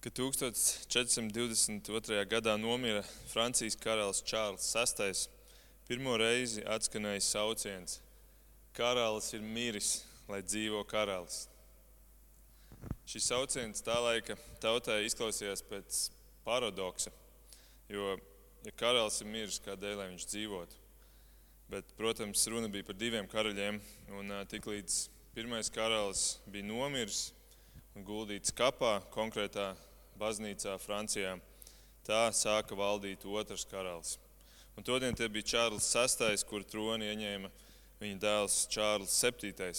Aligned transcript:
Kad 0.00 0.14
1422. 0.16 2.24
gadā 2.24 2.54
nomira 2.56 3.02
Francijas 3.28 3.74
karalis 3.76 4.22
Čārls 4.24 4.64
VI, 4.72 5.28
pirmo 5.84 6.14
reizi 6.16 6.62
atskanēja 6.64 7.20
sauciens: 7.20 8.00
Karalis 8.72 9.28
ir 9.36 9.44
miris, 9.44 9.90
lai 10.24 10.40
dzīvo 10.40 10.80
karalis. 10.88 11.50
Šis 13.04 13.28
sauciens 13.28 13.84
tā 13.84 13.98
laika 14.00 14.38
tautai 14.62 15.04
izklausījās 15.04 15.60
pēc 15.68 16.08
paradoksa, 16.48 17.12
jo, 17.92 18.16
ja 18.64 18.72
karalis 18.80 19.20
ir 19.20 19.28
miris, 19.28 19.60
kādēļ 19.68 20.00
viņš 20.06 20.24
dzīvotu? 20.32 20.80
Bet, 21.68 21.92
protams, 22.00 22.48
runa 22.48 22.72
bija 22.72 22.88
par 22.88 22.96
diviem 22.96 23.28
karaļiem, 23.28 23.76
un 24.16 24.32
tiklīdz 24.48 25.12
pirmais 25.36 25.68
karalis 25.68 26.40
bija 26.48 26.70
nomiris 26.72 27.34
un 27.92 28.08
guldīts 28.08 28.56
kapā 28.56 28.96
konkrētā 29.12 29.74
baznīcā 30.20 30.76
Francijā, 30.82 31.38
tā 32.04 32.26
sāka 32.36 32.76
valdīt 32.76 33.24
otrs 33.24 33.64
karalis. 33.70 34.18
Un 34.76 34.84
todien 34.86 35.16
tie 35.16 35.28
bija 35.28 35.48
Čārlis 35.54 35.88
VI, 35.92 36.36
kur 36.48 36.64
troni 36.64 37.08
ieņēma 37.10 37.50
viņa 38.00 38.20
dēls 38.20 38.60
Čārlis 38.72 39.16
VII. 39.24 39.72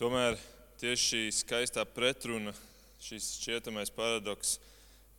Tomēr 0.00 0.36
tieši 0.80 1.06
šī 1.06 1.22
skaistā 1.42 1.84
pretruna, 1.88 2.52
šis 3.00 3.34
šķietamais 3.40 3.92
paradoks 3.96 4.58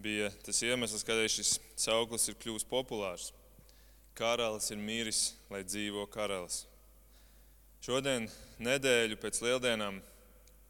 bija 0.01 0.29
tas 0.45 0.61
iemesls, 0.65 1.05
kādēļ 1.05 1.29
šis 1.29 1.55
sauklis 1.81 2.27
ir 2.29 2.37
kļuvis 2.41 2.65
populārs. 2.69 3.31
Karalis 4.17 4.69
ir 4.73 4.81
miris, 4.81 5.21
lai 5.49 5.63
dzīvo 5.65 6.07
karalis. 6.13 6.65
Šodien, 7.81 8.27
nedēļu 8.61 9.17
pēc 9.21 9.41
lieldienām, 9.41 10.01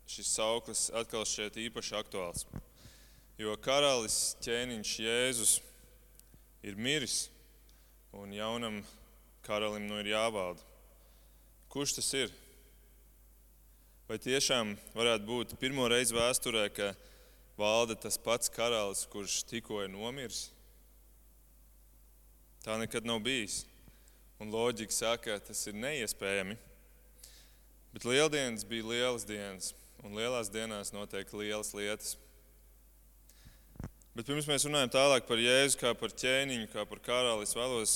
šis 0.07 0.35
sauklis 0.37 0.89
atkal 0.95 1.25
šķiet 1.27 1.59
īpaši 1.67 1.97
aktuāls. 1.99 2.45
Jo 3.41 3.55
karalis 3.57 4.35
ķēniņš 4.45 4.89
Jēzus 5.01 5.51
ir 6.61 6.75
miris, 6.77 7.23
un 8.13 8.35
jaunam 8.35 8.75
karalim 9.41 9.87
nu 9.89 9.97
ir 9.97 10.11
jāvalda. 10.11 10.61
Kurš 11.73 11.95
tas 11.97 12.11
ir? 12.19 12.29
Vai 14.05 14.19
tiešām 14.21 14.75
varētu 14.93 15.25
būt 15.25 15.57
pirmo 15.57 15.89
reizi 15.89 16.13
vēsturē, 16.13 16.67
ka 16.69 16.91
valda 17.57 17.97
tas 17.97 18.21
pats 18.21 18.51
karalis, 18.53 19.07
kurš 19.09 19.41
tikko 19.49 19.81
ir 19.81 19.89
nomiris? 19.89 20.51
Tā 22.61 22.77
nekad 22.77 23.09
nav 23.09 23.23
bijis. 23.25 23.63
Un 24.37 24.53
loģika 24.53 24.93
saka, 24.93 25.39
ka 25.39 25.47
tas 25.49 25.65
ir 25.65 25.81
neiespējami. 25.81 26.59
Bet 27.95 28.05
lieldienas 28.05 28.69
bija 28.69 28.91
lielas 28.93 29.25
dienas, 29.25 29.73
un 30.05 30.13
lielās 30.13 30.53
dienās 30.53 30.93
notiek 30.93 31.33
lielas 31.33 31.73
lietas. 31.73 32.19
Bet 34.11 34.27
pirms 34.27 34.43
mēs 34.43 34.65
runājam 34.67 34.89
tālāk 34.91 35.23
par 35.23 35.39
Jēzu, 35.39 35.77
kā 35.79 35.93
par 35.95 36.11
ķēniņu, 36.11 36.65
kā 36.73 36.83
par 36.83 36.99
karali, 36.99 37.45
es 37.47 37.55
vēlos 37.55 37.93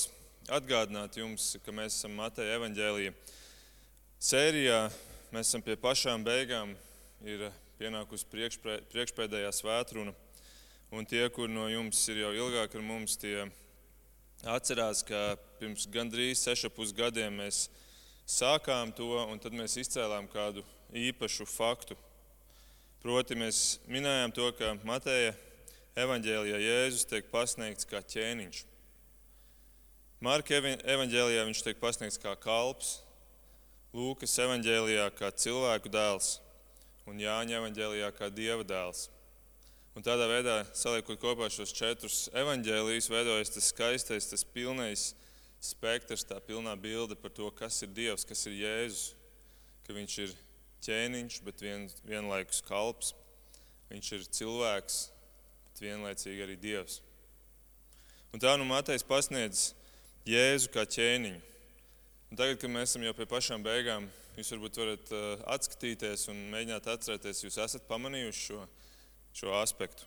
atgādināt 0.48 1.18
jums, 1.20 1.50
ka 1.60 1.74
mēs 1.76 1.98
esam 1.98 2.14
Mateja 2.16 2.54
evaņģēlīja 2.56 3.12
sērijā. 4.24 4.78
Mēs 5.36 5.50
esam 5.50 5.66
pie 5.66 5.76
pašām 5.76 6.24
beigām, 6.24 6.72
ir 7.20 7.44
pienākusi 7.76 8.24
priekšpēdējā 8.32 9.52
svētruna. 9.58 10.16
Un 10.96 11.04
tie, 11.04 11.20
kur 11.28 11.52
no 11.52 11.68
jums 11.68 12.00
ir 12.08 12.22
jau 12.22 12.32
ilgāk 12.32 12.80
ar 12.80 12.88
mums, 12.88 13.20
tie 13.20 13.44
atcerās, 14.56 15.04
ka 15.04 15.34
pirms 15.60 15.84
gandrīz 15.92 16.48
6,5 16.48 16.96
gadiem 16.96 17.42
mēs 17.44 17.66
sākām 18.24 18.96
to, 18.96 19.12
un 19.28 19.36
tad 19.36 19.52
mēs 19.52 19.76
izcēlām 19.84 20.32
kādu 20.32 20.64
īpašu 20.96 21.44
faktu. 21.44 22.00
Proti, 23.04 23.36
mēs 23.36 23.82
minējām 23.84 24.32
to, 24.32 24.48
ka 24.56 24.78
Mateja 24.88 25.36
evanģēlijā 25.96 26.60
Jēzus 26.60 27.08
tiek 27.08 27.28
pasniegts 27.32 27.88
kā 27.88 28.02
ķēniņš. 28.04 28.62
Marka 30.24 30.60
evanģēlijā 30.60 31.44
viņš 31.48 31.62
tiek 31.64 31.82
pasniegts 31.82 32.20
kā 32.20 32.36
kalps, 32.40 33.00
Lūkas 33.96 34.34
evanģēlijā 34.44 35.06
kā 35.16 35.30
cilvēku 35.32 35.88
dēls 35.88 36.34
un 37.08 37.20
Jāņa 37.22 37.60
evanģēlijā 37.62 38.10
kā 38.12 38.28
dieva 38.28 38.66
dēls. 38.66 39.06
Un 39.96 40.04
tādā 40.04 40.26
veidā, 40.28 40.58
saliekot 40.76 41.16
kopā 41.22 41.48
šos 41.48 41.72
četrus 41.72 42.26
evaņģēlījus, 42.36 43.08
veidojas 43.08 43.54
tas 43.54 43.70
skaistais, 43.72 44.28
tas 44.28 44.44
pilnais 44.44 45.14
spektrs, 45.64 46.26
tā 46.28 46.36
pilnā 46.44 46.74
bilde 46.76 47.16
par 47.16 47.32
to, 47.32 47.48
kas 47.56 47.80
ir 47.86 47.94
Dievs, 47.96 48.26
kas 48.28 48.44
ir 48.50 48.58
Jēzus. 48.60 49.14
Ka 49.86 49.96
viņš 49.96 50.18
ir 50.26 50.34
ķēniņš, 50.84 51.40
bet 51.46 51.62
vien, 51.64 51.88
vienlaikus 52.04 52.60
kalps. 52.66 53.14
Viņš 53.88 54.12
ir 54.18 54.26
cilvēks, 54.36 54.98
bet 55.76 55.84
vienlaicīgi 55.84 56.44
arī 56.46 56.56
Dievs. 56.56 57.02
Un 58.32 58.40
tā 58.40 58.54
nu 58.56 58.64
Matejs 58.64 59.04
pasniedz 59.04 59.74
Jēzu 60.26 60.72
kā 60.72 60.86
ķēniņu. 60.88 61.42
Un 62.32 62.40
tagad, 62.40 62.58
kad 62.58 62.72
mēs 62.72 62.90
esam 62.90 63.04
jau 63.04 63.12
pie 63.14 63.26
pašām 63.28 63.62
beigām, 63.62 64.08
jūs 64.34 64.50
varbūt 64.54 64.80
varat 64.80 65.12
uh, 65.14 65.44
atskatīties 65.54 66.26
un 66.32 66.40
mēģināt 66.50 66.88
atcerēties, 66.96 67.44
jūs 67.44 67.60
esat 67.62 67.86
pamanījuši 67.86 68.48
šo 68.48 68.64
šo 69.36 69.52
aspektu. 69.60 70.06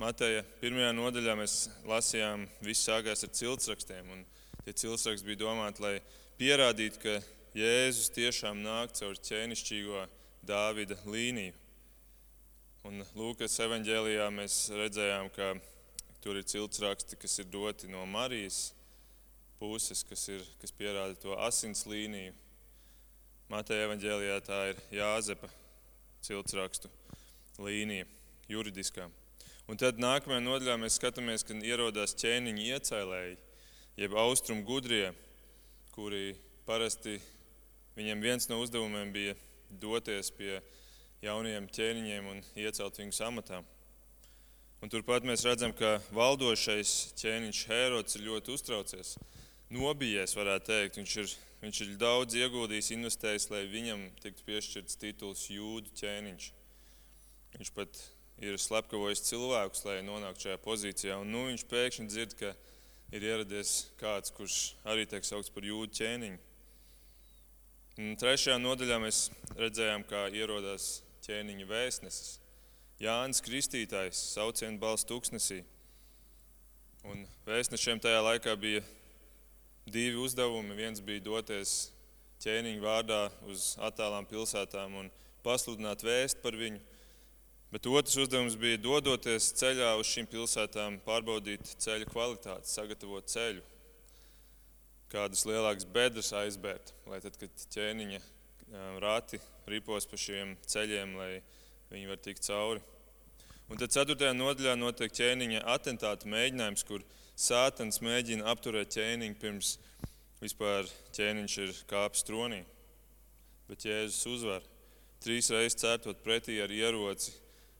Mateja 0.00 0.40
pirmajā 0.62 0.92
nodaļā 0.96 1.34
mēs 1.36 1.56
lasījām, 1.84 2.46
viss 2.64 2.86
sākās 2.88 3.26
ar 3.26 3.32
ciltsrakstiem. 3.36 4.08
Tie 4.64 4.72
ciltsraksti 4.72 5.28
bija 5.28 5.42
domāti, 5.42 5.84
lai 5.84 5.92
pierādītu, 6.40 7.02
ka 7.02 7.18
Jēzus 7.52 8.08
tiešām 8.16 8.62
nāk 8.64 8.94
caur 8.96 9.20
ķēnišķīgo 9.28 10.06
Dāvida 10.48 10.96
līniju. 11.04 11.52
Un 12.82 12.98
Lūkas 13.14 13.52
evanģēlijā 13.62 14.24
mēs 14.34 14.54
redzējām, 14.74 15.28
ka 15.36 15.52
tur 16.18 16.40
ir 16.40 16.46
ciltsraksti, 16.50 17.14
kas 17.14 17.38
ir 17.38 17.46
doti 17.46 17.86
no 17.86 18.02
Marijas 18.10 18.72
puses, 19.60 20.00
kas, 20.02 20.24
ir, 20.34 20.42
kas 20.58 20.74
pierāda 20.74 21.14
to 21.22 21.36
asins 21.46 21.84
līniju. 21.86 22.32
Mateja 23.52 23.86
evanģēlijā 23.86 24.40
tā 24.48 24.58
ir 24.72 24.82
Jāzepa 24.98 25.46
ciltsrakstu 26.26 26.90
līnija, 27.62 28.08
juridiskā. 28.50 29.06
Un 29.70 29.78
tad 29.78 30.02
nākamajā 30.02 30.42
nodaļā 30.42 30.74
mēs 30.82 30.98
skatāmies, 30.98 31.46
ka 31.46 31.54
ierodās 31.62 32.16
ķēniņa 32.18 32.66
iecēlēji, 32.80 33.38
jeb 34.02 34.18
austrumu 34.18 34.66
gudrie, 34.66 35.12
kuri 35.94 36.32
parasti 36.66 37.20
viņiem 37.94 38.26
viens 38.26 38.50
no 38.50 38.58
uzdevumiem 38.66 39.14
bija 39.14 39.38
doties 39.70 40.34
pie 40.34 40.56
jauniem 41.22 41.68
ķēniņiem 41.70 42.28
un 42.32 42.40
iecelt 42.58 42.98
viņus 42.98 43.20
amatā. 43.28 43.60
Un 44.82 44.90
turpat 44.90 45.22
mēs 45.22 45.44
redzam, 45.46 45.70
ka 45.70 46.00
valdošais 46.10 47.12
ķēniņš 47.20 47.60
Hērods 47.70 48.18
ir 48.18 48.24
ļoti 48.26 48.50
uztraucies. 48.56 49.12
Nobijies, 49.70 50.34
varētu 50.34 50.66
teikt. 50.72 50.98
Viņš 50.98 51.12
ir, 51.22 51.36
viņš 51.62 51.82
ir 51.84 51.92
daudz 52.00 52.34
ieguldījis, 52.40 52.90
investējis, 52.96 53.46
lai 53.52 53.62
viņam 53.70 54.02
tiktu 54.24 54.48
piešķirts 54.48 54.98
tituls 54.98 55.44
Jūdu 55.54 55.94
ķēniņš. 56.00 56.48
Viņš 57.54 57.70
pat 57.76 58.02
ir 58.42 58.58
slepkavojis 58.58 59.22
cilvēkus, 59.28 59.84
lai 59.86 60.00
nonāktu 60.02 60.48
šajā 60.48 60.58
pozīcijā. 60.66 61.20
Un, 61.22 61.30
nu, 61.30 61.44
viņš 61.52 61.66
pēkšņi 61.70 62.08
dzird, 62.10 62.34
ka 62.40 62.50
ir 63.14 63.28
ieradies 63.28 63.92
kāds, 64.02 64.34
kurš 64.34 64.58
arī 64.82 65.06
tiek 65.06 65.22
saukts 65.28 65.54
par 65.54 65.70
jūdu 65.70 65.94
ķēniņu. 66.00 66.42
Un 68.02 68.18
trešajā 68.18 68.58
nodaļā 68.58 68.98
mēs 68.98 69.26
redzējām, 69.54 70.02
kā 70.08 70.26
ierodas 70.34 71.02
ķēniņa 71.22 71.66
vēstnesis. 71.68 72.38
Jānis 73.02 73.42
Kristītājs, 73.42 74.20
saucienu 74.34 74.78
balss 74.82 75.06
tūkstnesī. 75.08 75.62
Un 77.08 77.24
vēstnešiem 77.46 77.98
tajā 78.02 78.20
laikā 78.22 78.54
bija 78.58 78.82
divi 79.86 80.20
uzdevumi. 80.22 80.76
Viens 80.78 81.02
bija 81.02 81.24
doties 81.24 81.90
ķēniņa 82.44 82.82
vārdā 82.82 83.20
uz 83.50 83.72
attālām 83.82 84.26
pilsētām 84.30 84.94
un 85.00 85.10
pasludināt 85.42 86.04
vēstu 86.06 86.42
par 86.44 86.58
viņu. 86.58 86.80
Bet 87.72 87.88
otrs 87.88 88.18
uzdevums 88.20 88.54
bija 88.60 88.78
dodoties 88.84 89.48
ceļā 89.56 89.94
uz 89.96 90.10
šīm 90.10 90.26
pilsētām, 90.28 90.98
pārbaudīt 91.06 91.72
ceļa 91.80 92.08
kvalitāti, 92.10 92.68
sagatavot 92.68 93.30
ceļu, 93.32 93.62
kādas 95.12 95.46
lielākas 95.48 95.88
bedres 95.88 96.34
aizbērt, 96.36 96.92
lai 97.08 97.22
tad, 97.24 97.38
kad 97.40 97.64
ķēniņa 97.72 98.20
rati 99.02 99.40
ripos 99.68 100.06
pa 100.08 100.16
šiem 100.16 100.56
ceļiem, 100.66 101.14
lai 101.18 101.32
viņi 101.92 102.08
var 102.08 102.20
tikt 102.22 102.46
cauri. 102.46 102.80
Un 103.70 103.80
tad 103.80 103.92
4. 103.94 104.32
nodaļā 104.36 104.74
notiek 104.76 105.12
ķēniņa 105.12 105.62
atentāta 105.74 106.28
mēģinājums, 106.28 106.84
kur 106.84 107.04
sātans 107.38 108.00
mēģina 108.04 108.48
apturēt 108.52 108.92
ķēniņu 108.96 109.38
pirms 109.40 109.76
vispār 110.42 110.88
ķēniņš 111.16 111.56
ir 111.62 111.74
kāpis 111.88 112.26
tronī. 112.28 112.62
Bet 113.68 113.86
Jēzus 113.86 114.26
uzvar 114.28 114.64
trīs 115.22 115.50
reizes 115.54 115.78
cērtot 115.80 116.20
pretī 116.24 116.58
ar 116.60 116.72
ieroci 116.74 117.32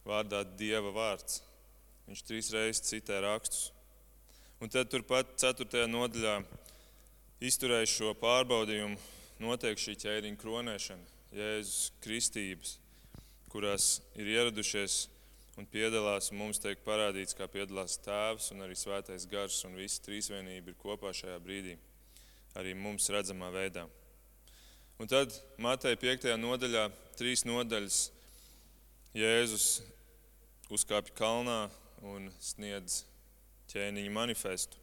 vārdā 0.06 0.45
Dieva 0.59 0.93
vārds. 0.95 1.41
Viņš 2.06 2.23
trīs 2.29 2.50
reizes 2.55 2.85
citē 2.87 3.21
rakstus. 3.25 3.71
Un 4.62 4.71
tad 4.71 4.91
turpat 4.93 5.35
4. 5.43 5.88
nodaļā 5.91 6.37
izturējuši 7.43 7.99
šo 7.99 8.15
pārbaudījumu, 8.21 8.97
notiek 9.43 9.81
šī 9.81 9.97
ķēniņa 10.05 10.39
kronēšana, 10.41 11.11
Jēzus 11.33 11.91
Kristības, 12.05 12.77
kurās 13.53 14.00
ir 14.21 14.29
ieradušies 14.35 15.06
un 15.61 15.67
piedalās, 15.69 16.31
un 16.33 16.41
mums 16.41 16.61
tiek 16.62 16.81
parādīts, 16.87 17.37
kā 17.37 17.49
piedalās 17.50 17.99
Tēvs 18.05 18.50
un 18.55 18.65
arī 18.65 18.77
Svētais 18.79 19.27
Gars, 19.31 19.62
un 19.69 19.77
visa 19.81 20.00
trīsvienība 20.06 20.73
ir 20.73 20.79
kopā 20.81 21.12
šajā 21.17 21.39
brīdī, 21.44 21.77
arī 22.59 22.75
mums 22.77 23.11
redzamā 23.12 23.50
veidā. 23.53 23.87
Un 25.00 25.11
tad 25.11 25.35
Mateja 25.61 25.99
5. 25.99 26.29
nodaļā, 26.41 26.87
trīs 27.19 27.47
nodaļas, 27.49 28.03
Jēzus 29.17 29.67
uzkāpj 30.73 31.12
kalnā 31.19 31.67
un 32.09 32.31
sniedz 32.41 33.03
ķēniņa 33.73 34.12
manifestu, 34.15 34.81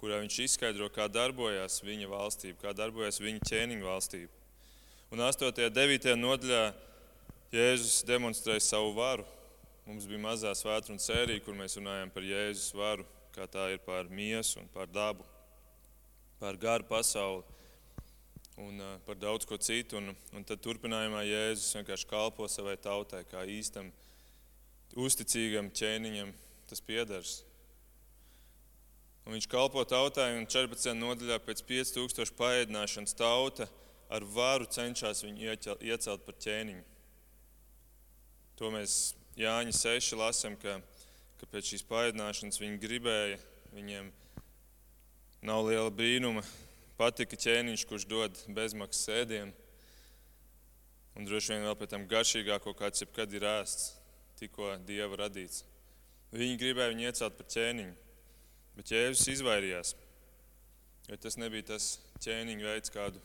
kurā 0.00 0.20
viņš 0.22 0.38
izskaidro, 0.46 0.88
kā 0.92 1.08
darbojas 1.12 1.82
viņa 1.84 2.08
valstība, 2.08 2.58
kā 2.62 2.72
darbojas 2.76 3.20
viņa 3.20 3.44
ķēniņa 3.50 3.84
valstība. 3.84 4.32
Un 5.12 5.20
8. 5.26 5.50
un 5.66 5.76
9. 5.76 6.14
nodaļā 6.16 6.64
Jēzus 7.50 8.04
demonstrēja 8.06 8.62
savu 8.62 8.94
varu, 8.96 9.26
Mums 9.90 10.04
bija 10.06 10.20
mazā 10.22 10.50
svētdienas 10.54 11.02
sērija, 11.08 11.42
kur 11.42 11.56
mēs 11.58 11.74
runājām 11.74 12.12
par 12.14 12.22
Jēzus 12.22 12.74
varu, 12.78 13.02
kā 13.34 13.42
tā 13.50 13.64
ir 13.72 13.80
pār 13.82 14.06
miesu 14.06 14.60
un 14.60 14.68
pār 14.70 14.86
dabu, 14.86 15.24
pār 16.38 16.58
garu 16.62 16.86
pasauli 16.86 17.42
un 18.60 18.78
uh, 18.78 18.92
par 19.02 19.18
daudz 19.18 19.48
ko 19.50 19.58
citu. 19.58 19.98
Un, 19.98 20.12
un 20.36 20.46
tad 20.46 20.62
turpinājumā 20.62 21.24
Jēzus 21.26 21.74
vienkārši 21.80 22.06
kalpo 22.12 22.46
savai 22.46 22.76
tautai, 22.78 23.24
kā 23.32 23.42
īstam, 23.50 23.90
uzticīgam 24.94 25.72
ķēniņam 25.74 26.30
tas 26.70 26.84
piedars. 26.86 27.40
Un 29.30 29.36
viņš 29.36 29.46
kalpo 29.46 29.84
tautai, 29.86 30.32
un 30.34 30.46
14. 30.50 30.90
nodaļā 30.98 31.36
pēc 31.46 31.60
5000 31.62 32.32
paēdināšanas 32.34 33.12
tauta 33.14 33.68
ar 34.10 34.24
varu 34.26 34.66
cenšas 34.66 35.20
viņu 35.22 35.52
iecelt 35.86 36.24
par 36.26 36.34
ķēniņu. 36.42 36.82
To 38.58 38.72
mēs 38.74 38.96
Jāņa 39.38 39.76
6 39.78 40.18
lasām, 40.18 40.56
ka, 40.58 40.80
ka 41.38 41.46
pēc 41.54 41.70
šīs 41.70 41.86
paēdināšanas 41.92 42.58
viņi 42.58 42.82
gribēja, 42.82 43.38
viņiem 43.76 44.10
nav 45.46 45.62
liela 45.70 45.94
brīnuma, 45.94 46.42
patika 46.98 47.38
ķēniņš, 47.38 47.86
kurš 47.86 48.10
dod 48.10 48.44
bezmaksas 48.50 49.06
sēdienu. 49.12 49.54
Un 51.14 51.30
droši 51.30 51.54
vien 51.54 51.70
vēl 51.70 51.78
pēc 51.78 51.94
tam 51.94 52.10
garšīgāko, 52.10 52.74
kāds 52.82 53.06
jebkad 53.06 53.38
ir 53.38 53.46
ēsts, 53.54 53.92
tikko 54.42 54.74
dieva 54.90 55.22
radīts. 55.22 55.62
Viņi 56.34 56.62
gribēja 56.66 56.96
viņu 56.96 57.12
iecelt 57.12 57.38
par 57.38 57.54
ķēniņu, 57.54 57.98
bet 58.80 58.94
Jēzus 58.94 59.28
izvairījās. 59.34 59.92
Jo 61.10 61.18
tas 61.20 61.36
nebija 61.36 61.74
tas 61.74 61.98
ķēniņa 62.24 62.64
veids, 62.64 62.92
kādu 62.94 63.20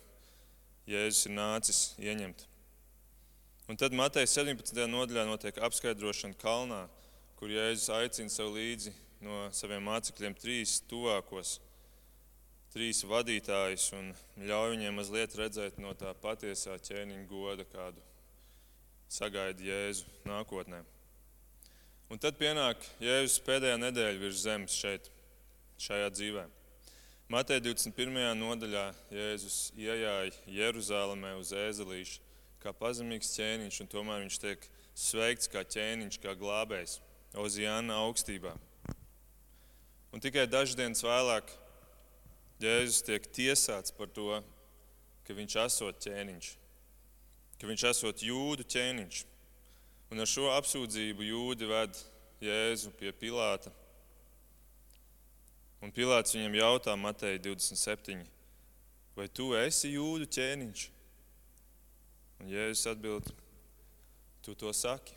Jēzus 0.89 1.29
ir 1.29 1.35
nācis 1.37 1.79
ieņemt. 2.01 2.43
Un 3.71 3.79
tad 3.79 3.95
Mateja 3.95 4.27
17. 4.27 4.83
nodaļā 4.91 5.23
notiek 5.29 5.61
apskaidrošana 5.63 6.35
kalnā, 6.41 6.81
kur 7.39 7.53
Jēzus 7.53 7.87
aicina 7.95 8.33
sev 8.33 8.51
līdzi 8.57 8.91
no 9.23 9.45
saviem 9.55 9.87
mācekļiem 9.87 10.35
trīs 10.37 10.75
tuvākos, 10.91 11.55
trīs 12.75 13.05
vadītājus 13.07 13.87
un 13.95 14.11
ļauj 14.43 14.75
viņiem 14.75 14.99
mazliet 14.99 15.39
redzēt 15.39 15.79
no 15.79 15.95
tā 15.95 16.11
patiesā 16.19 16.75
ķēniņa 16.83 17.25
goda, 17.31 17.63
kādu 17.71 18.03
sagaida 19.07 19.63
Jēzu 19.63 20.11
nākotnē. 20.27 20.83
Un 22.11 22.21
tad 22.21 22.35
pienāk 22.37 22.83
Jēzus 22.99 23.39
pēdējā 23.47 23.79
nedēļa 23.87 24.25
virs 24.27 24.43
zemes 24.43 24.75
šeit, 24.75 25.14
šajā 25.81 26.11
dzīvē. 26.13 26.45
Mateja 27.31 27.63
21. 27.65 28.37
nodaļā 28.37 28.85
Jēzus 29.09 29.71
iejāja 29.73 30.29
Jeruzalemē 30.45 31.33
uz 31.39 31.49
ēzelīšu 31.57 32.21
kā 32.61 32.73
pazemīgs 32.73 33.33
ķēniņš, 33.33 33.79
un 33.81 33.89
tomēr 33.89 34.23
viņš 34.23 34.37
tiek 34.41 34.67
sveikts 34.97 35.49
kā 35.51 35.65
ķēniņš, 35.65 36.19
kā 36.21 36.35
glābējs, 36.37 36.99
Ozijāna 37.35 37.97
augstībā. 38.05 38.53
Un 40.15 40.21
tikai 40.23 40.45
dažas 40.47 40.77
dienas 40.79 41.03
vēlāk 41.03 41.49
Jēzus 42.63 43.03
tiek 43.03 43.25
tiesāts 43.35 43.91
par 43.91 44.07
to, 44.15 44.39
ka 45.27 45.35
viņš 45.35 45.57
esot 45.65 45.99
ķēniņš, 46.05 46.51
ka 47.59 47.67
viņš 47.67 47.87
esot 47.91 48.23
jūdu 48.23 48.63
ķēniņš. 48.71 49.23
Un 50.13 50.21
ar 50.21 50.29
šo 50.29 50.51
apsūdzību 50.53 51.25
jūdi 51.25 51.67
ved 51.67 51.97
Jēzu 52.45 52.93
pie 52.95 53.11
Pilāta. 53.17 53.73
Un 55.83 55.91
Pilāts 55.95 56.35
viņam 56.35 56.55
jautā, 56.59 56.95
Matei 56.99 57.39
27, 57.39 58.23
vai 59.17 59.27
tu 59.27 59.51
esi 59.59 59.93
jūdu 59.95 60.27
ķēniņš? 60.37 60.85
Un 62.41 62.51
Jēzus 62.51 62.89
atbild, 62.91 63.29
tu 64.45 64.55
to 64.55 64.71
saki. 64.75 65.15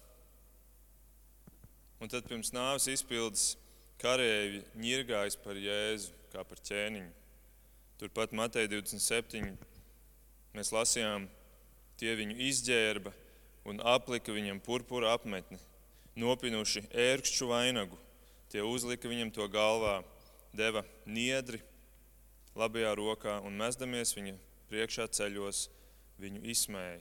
Un 1.98 2.10
tad 2.10 2.28
pirms 2.30 2.52
nāves 2.54 2.86
izpildes 2.90 3.56
kareivi 3.98 4.62
ņirgājas 4.78 5.38
par 5.42 5.58
Jēzu 5.58 6.14
kā 6.32 6.44
par 6.46 6.60
ķēniņu. 6.62 7.10
Turpat 7.98 8.34
Matei 8.36 8.68
27. 8.70 9.56
mēs 10.54 10.70
lasījām, 10.70 11.26
tie 11.98 12.14
viņu 12.18 12.36
izģērba 12.46 13.10
un 13.68 13.82
aplika 13.82 14.32
viņam 14.32 14.60
purpura 14.62 15.16
apmetni, 15.16 15.58
nopinuši 16.18 16.86
ērkšķu 16.94 17.48
vainagu. 17.50 17.98
Tie 18.52 18.62
uzlika 18.64 19.10
viņam 19.10 19.32
to 19.34 19.48
galvā, 19.52 19.98
deva 20.56 20.84
niedri 21.06 21.60
labajā 22.58 22.94
rokā 22.98 23.38
un 23.46 23.58
mesdamies 23.58 24.14
viņa 24.16 24.34
priekšā 24.68 25.08
ceļos 25.18 25.66
viņu 26.18 26.42
izsmēja. 26.52 27.00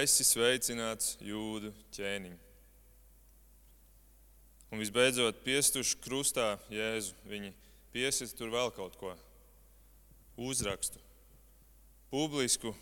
Esi 0.00 0.24
sveicināts 0.24 1.18
jūdu 1.20 1.70
ķēniņ. 1.94 2.36
Un 4.72 4.80
visbeidzot, 4.80 5.42
piestuši 5.44 5.98
krustā 6.02 6.54
Jēzu, 6.72 7.12
viņi 7.28 7.52
piesita 7.94 8.34
tur 8.38 8.50
vēl 8.50 8.72
kaut 8.74 8.96
ko, 8.98 9.12
uzrakstu, 10.40 10.98
publisku 12.10 12.72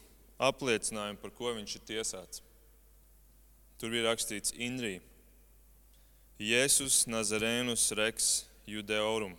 apliecinājumu, 0.41 1.21
par 1.21 1.35
ko 1.37 1.53
viņš 1.59 1.77
ir 1.77 1.87
tiesāts. 1.91 2.41
Tur 3.83 3.93
bija 3.93 4.07
rakstīts 4.09 4.55
Indrī, 4.57 5.01
Jēzus 6.41 7.05
Nazarēnus 7.11 7.91
Reks 7.99 8.31
Judeorum, 8.67 9.35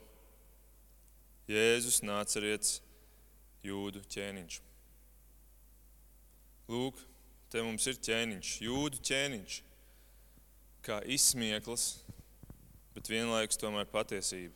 Jēzus 1.49 1.99
Nāceriets 2.07 2.77
Jūdu 3.63 4.01
ķēniņš. 4.11 4.59
Lūk, 6.71 6.99
te 7.51 7.61
mums 7.63 7.85
ir 7.87 7.99
ķēniņš, 8.03 8.49
jūdu 8.63 8.99
ķēniņš, 9.03 9.57
kā 10.83 10.97
izsmieklis, 11.15 11.85
bet 12.95 13.11
vienlaikus 13.11 13.59
tomēr 13.59 13.87
patiesība. 13.91 14.55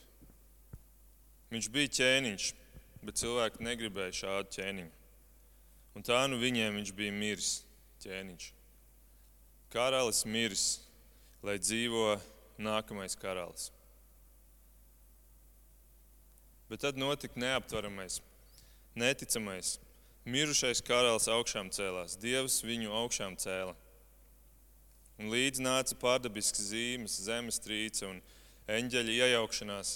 Viņš 1.52 1.70
bija 1.72 1.94
ķēniņš, 2.00 2.50
bet 3.04 3.20
cilvēki 3.22 3.64
negribēja 3.68 4.20
šādu 4.24 4.52
ķēniņu. 4.58 4.92
Un 5.96 6.08
tā 6.08 6.20
nu 6.32 6.40
viņiem 6.40 6.80
viņš 6.82 6.94
bija 6.96 7.16
miris 7.16 7.54
ķēniņš. 8.04 8.52
Karalis 9.72 10.24
miris, 10.28 10.68
lai 11.44 11.58
dzīvo 11.60 12.18
nākamais 12.60 13.16
karalis. 13.20 13.72
Bet 16.68 16.84
tad 16.84 16.98
notika 17.00 17.40
neaptveramais, 17.40 18.20
neticamais. 18.96 19.78
Mirušais 20.28 20.82
karalis 20.84 21.30
augšām 21.32 21.70
cēlās, 21.72 22.18
Dievs 22.20 22.60
viņu 22.68 22.92
augšām 22.92 23.38
cēla. 23.40 23.76
Un 25.18 25.32
līdz 25.32 25.62
nāca 25.64 25.96
pārdabisks 26.02 26.66
zīmes, 26.68 27.16
zemestrīce 27.24 28.04
un 28.10 28.20
eņģeļa 28.68 29.16
iejaukšanās. 29.16 29.94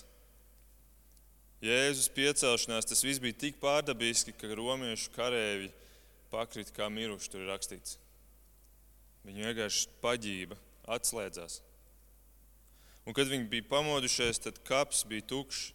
Jēzus 1.61 2.07
piecelšanās, 2.15 2.87
tas 2.89 3.03
viss 3.05 3.21
bija 3.21 3.37
tik 3.43 3.59
pārdabiski, 3.61 4.33
ka 4.33 4.49
romiešu 4.57 5.11
kareivi 5.13 5.67
pakrita 6.31 6.73
kā 6.73 6.87
miruši, 6.89 7.29
tur 7.29 7.43
ir 7.43 7.51
rakstīts. 7.51 7.99
Viņi 9.27 9.45
vienkārši 9.45 9.91
paģība, 10.01 10.57
atslēdzās. 10.95 11.59
Un, 13.05 13.13
kad 13.17 13.29
viņi 13.29 13.49
bija 13.51 13.67
pamodušies, 13.69 14.41
tad 14.41 14.57
kaps 14.65 15.03
bija 15.09 15.27
tukšs. 15.33 15.69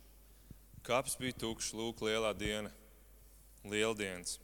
Kaps 0.87 1.17
bija 1.19 1.35
tukšs, 1.35 1.73
lūk, 1.75 1.99
lielā 2.07 2.31
diena, 2.39 2.71
lieldienas. 3.67 4.37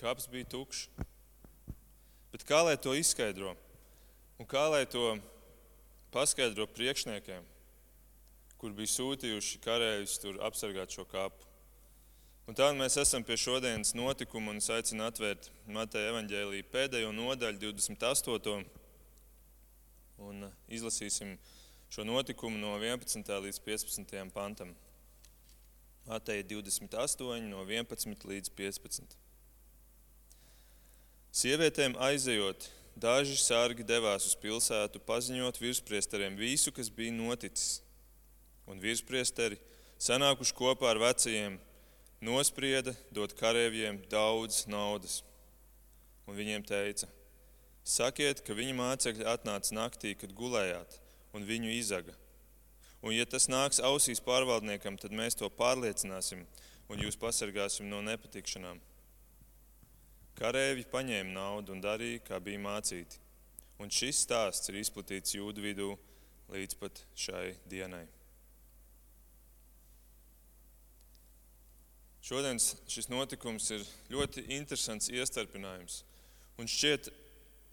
Kaps 0.00 0.26
bija 0.26 0.48
tukšs. 0.50 0.88
Bet 2.32 2.42
kā 2.48 2.64
lai 2.66 2.74
to 2.74 2.96
izskaidro? 2.98 3.52
Un 4.42 4.48
kā 4.50 4.64
lai 4.72 4.82
to 4.90 5.12
paskaidro 6.10 6.66
priekšniekiem, 6.66 7.44
kur 8.58 8.74
bija 8.74 8.90
sūtījuši 8.90 9.60
karavīrus 9.62 10.18
tur 10.18 10.40
apsargāt 10.42 10.90
šo 10.96 11.04
kapu? 11.06 11.46
Un 12.50 12.58
tā 12.58 12.72
mēs 12.74 12.98
esam 12.98 13.22
pie 13.24 13.36
šodienas 13.38 13.94
notikuma 13.94 14.50
un 14.50 14.58
es 14.58 14.66
aicinu 14.68 15.06
atvērt 15.06 15.46
Mateja 15.70 16.10
evaņģēlīja 16.10 16.66
pēdējo 16.72 17.12
nodaļu, 17.14 17.70
28. 17.70 18.64
un 20.26 20.48
izlasīsim 20.66 21.36
šo 21.94 22.02
notikumu 22.02 22.58
no 22.58 22.74
11. 22.82 23.30
līdz 23.46 23.62
15. 23.62 24.18
pantam. 24.34 24.74
Mateja 26.04 26.42
28, 26.44 27.48
no 27.48 27.62
11 27.64 28.26
līdz 28.28 28.50
15. 28.52 29.14
Sievietēm 31.32 31.94
aizejot, 31.96 32.66
daži 33.00 33.38
sargi 33.40 33.86
devās 33.88 34.26
uz 34.28 34.34
pilsētu 34.36 35.00
paziņot 35.08 35.60
virspriesteriem 35.62 36.36
visu, 36.36 36.74
kas 36.76 36.90
bija 36.92 37.14
noticis. 37.16 37.80
Un 38.68 38.80
virspriesteri, 38.84 39.56
sanākuši 39.96 40.54
kopā 40.56 40.92
ar 40.92 41.00
vecajiem, 41.00 41.56
nosprieda 42.20 42.92
dot 43.12 43.32
kareiviem 43.40 44.02
daudz 44.12 44.66
naudas. 44.68 45.22
Un 46.28 46.36
viņiem 46.36 46.64
teica: 46.68 47.08
Sakiet, 47.84 48.44
ka 48.44 48.56
viņa 48.56 48.76
mācekļi 48.76 49.26
atnāca 49.32 49.72
naktī, 49.76 50.12
kad 50.20 50.36
gulējāt, 50.36 51.00
un 51.32 51.48
viņu 51.48 51.72
izaga. 51.80 52.12
Un, 53.04 53.12
ja 53.12 53.26
tas 53.28 53.50
nāks 53.52 53.82
ausīs 53.84 54.22
pārvaldniekam, 54.24 54.96
tad 54.96 55.12
mēs 55.12 55.36
to 55.36 55.50
pārliecināsim 55.52 56.46
un 56.88 57.02
jūs 57.04 57.18
pasargāsim 57.20 57.90
no 57.90 58.00
nepatikšanām. 58.06 58.80
Karēvi 60.38 60.86
paņēma 60.90 61.36
naudu 61.36 61.76
un 61.76 61.84
darīja, 61.84 62.22
kā 62.24 62.40
bija 62.42 62.62
mācīti. 62.64 63.20
Un 63.78 63.92
šis 63.92 64.24
stāsts 64.24 64.70
ir 64.72 64.80
izplatīts 64.80 65.36
jūdu 65.36 65.62
vidū 65.62 65.92
līdz 66.54 66.78
pat 66.80 67.04
šai 67.18 67.52
dienai. 67.68 68.06
Šodienas 72.24 72.72
šis 72.88 73.10
notikums 73.12 73.68
ir 73.76 73.84
ļoti 74.08 74.46
interesants 74.56 75.10
iestarpinājums. 75.12 76.00
Un 76.56 76.70
šķiet, 76.70 77.10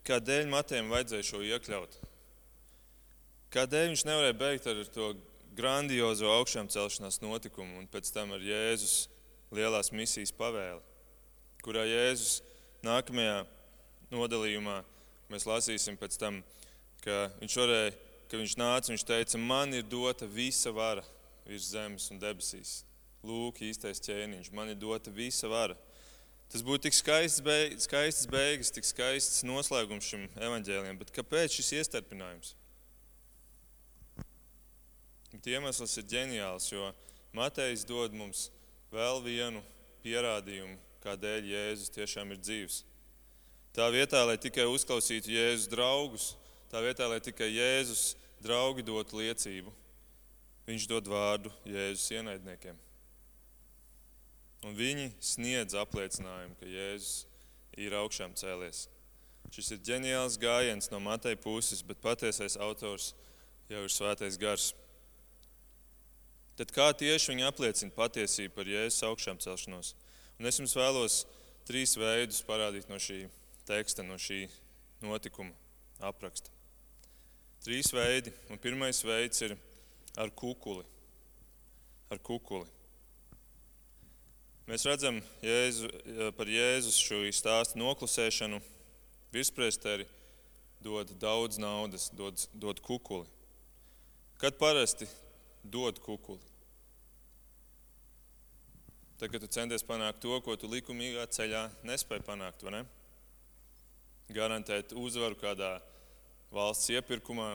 kādēļ 0.09 0.49
matiem 0.51 0.91
vajadzēja 0.91 1.29
šo 1.29 1.39
iekļaut. 1.53 1.95
Kādēļ 3.51 3.89
viņš 3.89 4.05
nevarēja 4.07 4.35
beigt 4.39 4.67
ar 4.71 4.77
to 4.95 5.09
grandiozo 5.57 6.29
augšām 6.31 6.69
celšanās 6.71 7.19
notikumu 7.19 7.81
un 7.81 7.87
pēc 7.91 8.07
tam 8.15 8.31
ar 8.31 8.43
Jēzus 8.45 9.09
lielās 9.51 9.91
misijas 9.91 10.31
pavēli, 10.31 10.79
kurā 11.59 11.83
Jēzus 11.83 12.37
nākamajā 12.87 13.41
nodalījumā 14.13 14.77
mēs 15.33 15.47
lasīsim 15.49 15.99
pēc 15.99 16.15
tam, 16.21 16.39
ka 17.03 17.25
viņš 17.41 17.57
varēja, 17.59 17.91
ka 18.31 18.39
viņš 18.39 18.55
nāca 18.61 18.93
viņš 18.93 19.05
teica, 19.09 19.43
man 19.51 19.75
ir 19.75 19.83
dota 19.83 20.31
visa 20.31 20.71
vara 20.71 21.03
virs 21.43 21.73
zemes 21.73 22.07
un 22.13 22.23
debesīs. 22.23 22.85
Lūk, 23.27 23.59
īstais 23.67 23.99
ķēniņš, 24.07 24.53
man 24.55 24.71
ir 24.71 24.79
dota 24.79 25.11
visa 25.11 25.51
vara. 25.51 25.75
Tas 26.51 26.63
būtu 26.63 26.87
tik 26.87 26.95
skaists, 26.95 27.43
beig, 27.43 27.75
skaists 27.83 28.31
beigas, 28.31 28.71
tik 28.71 28.87
skaists 28.87 29.43
noslēgums 29.43 30.07
šim 30.07 30.25
evaņģēliem, 30.39 31.03
bet 31.03 31.11
kāpēc 31.19 31.59
šis 31.59 31.75
iestarpinājums? 31.81 32.55
Iemesls 35.39 35.97
ir 35.97 36.07
ģeniāls, 36.11 36.67
jo 36.71 36.91
Matejs 37.35 37.85
dod 37.87 38.13
mums 38.15 38.49
vēl 38.91 39.21
vienu 39.23 39.61
pierādījumu, 40.03 40.75
kādēļ 41.03 41.47
Jēzus 41.53 41.93
tiešām 41.95 42.33
ir 42.33 42.41
dzīvs. 42.41 42.81
Tā 43.71 43.87
vietā, 43.93 44.25
lai 44.27 44.35
tikai 44.41 44.65
uzklausītu 44.67 45.31
Jēzus 45.31 45.69
draugus, 45.71 46.33
tā 46.71 46.81
vietā, 46.83 47.07
lai 47.07 47.21
tikai 47.23 47.47
Jēzus 47.47 48.17
draugi 48.43 48.83
dotu 48.83 49.21
liecību, 49.21 49.71
viņš 50.67 50.87
dod 50.91 51.07
vārdu 51.07 51.53
Jēzus 51.63 52.11
ienaidniekiem. 52.17 52.75
Un 54.67 54.75
viņi 54.77 55.09
sniedz 55.23 55.77
apliecinājumu, 55.79 56.57
ka 56.59 56.67
Jēzus 56.69 57.23
ir 57.79 57.95
augšām 57.97 58.35
cēlies. 58.37 58.85
Šis 59.51 59.73
ir 59.73 59.81
ģeniāls 59.87 60.37
gājiens 60.39 60.91
no 60.91 60.99
Mateja 61.03 61.39
puses, 61.39 61.81
bet 61.83 61.99
patiesais 62.03 62.59
autors 62.61 63.11
jau 63.71 63.81
ir 63.87 63.91
svētais 63.91 64.37
gars. 64.39 64.71
Tad 66.59 66.71
kā 66.75 66.89
tieši 66.97 67.31
viņi 67.31 67.47
apliecina 67.47 67.95
patiesību 67.95 68.55
par 68.55 68.69
Jēzus 68.69 69.05
augšām 69.07 69.39
celšanos? 69.41 69.93
Un 70.39 70.49
es 70.49 70.59
jums 70.59 70.75
vēlos 70.75 71.21
trīs 71.67 71.95
veidus 71.99 72.41
parādīt 72.45 72.89
no 72.91 72.99
šī 72.99 73.23
teksta, 73.69 74.03
no 74.03 74.17
šī 74.19 74.43
notikuma 75.05 75.53
apraksta. 76.03 76.51
Trīs 77.61 77.91
veidi, 77.93 78.33
un 78.49 78.57
pirmais 78.57 79.03
veids 79.05 79.43
ir 79.45 79.55
ar 80.17 80.31
kukuli. 80.33 80.83
Ar 82.11 82.19
kukuli. 82.19 82.67
Mēs 84.67 84.85
redzam 84.87 85.19
Jēzu, 85.43 85.89
par 86.37 86.49
Jēzus 86.49 86.97
šo 86.99 87.21
stāstu 87.35 87.79
noklusēšanu. 87.81 88.61
Virspriesteri 89.31 90.07
dod 90.83 91.11
daudz 91.21 91.59
naudas, 91.61 92.09
dod, 92.17 92.41
dod 92.53 92.81
kukuli. 92.83 93.29
Kad 94.41 94.57
parasti 94.59 95.07
dod 95.63 95.99
kukuli? 96.01 96.51
Tad, 99.21 99.29
kad 99.29 99.43
tu 99.43 99.47
centies 99.53 99.83
panākt 99.85 100.17
to, 100.23 100.33
ko 100.41 100.55
tu 100.57 100.65
likumīgā 100.65 101.27
ceļā 101.29 101.67
nespēji 101.85 102.25
panākt, 102.25 102.63
vai 102.65 102.79
ne? 102.79 102.79
Garantēt 104.33 104.95
uzvaru 104.97 105.37
kādā 105.37 105.75
valsts 106.49 106.89
iepirkumā, 106.89 107.51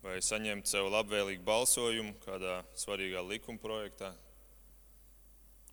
vai 0.00 0.16
saņemt 0.24 0.70
sev 0.70 0.88
labvēlīgu 0.88 1.44
balsojumu 1.44 2.16
kādā 2.24 2.62
svarīgā 2.80 3.20
likuma 3.28 3.60
projektā, 3.60 4.14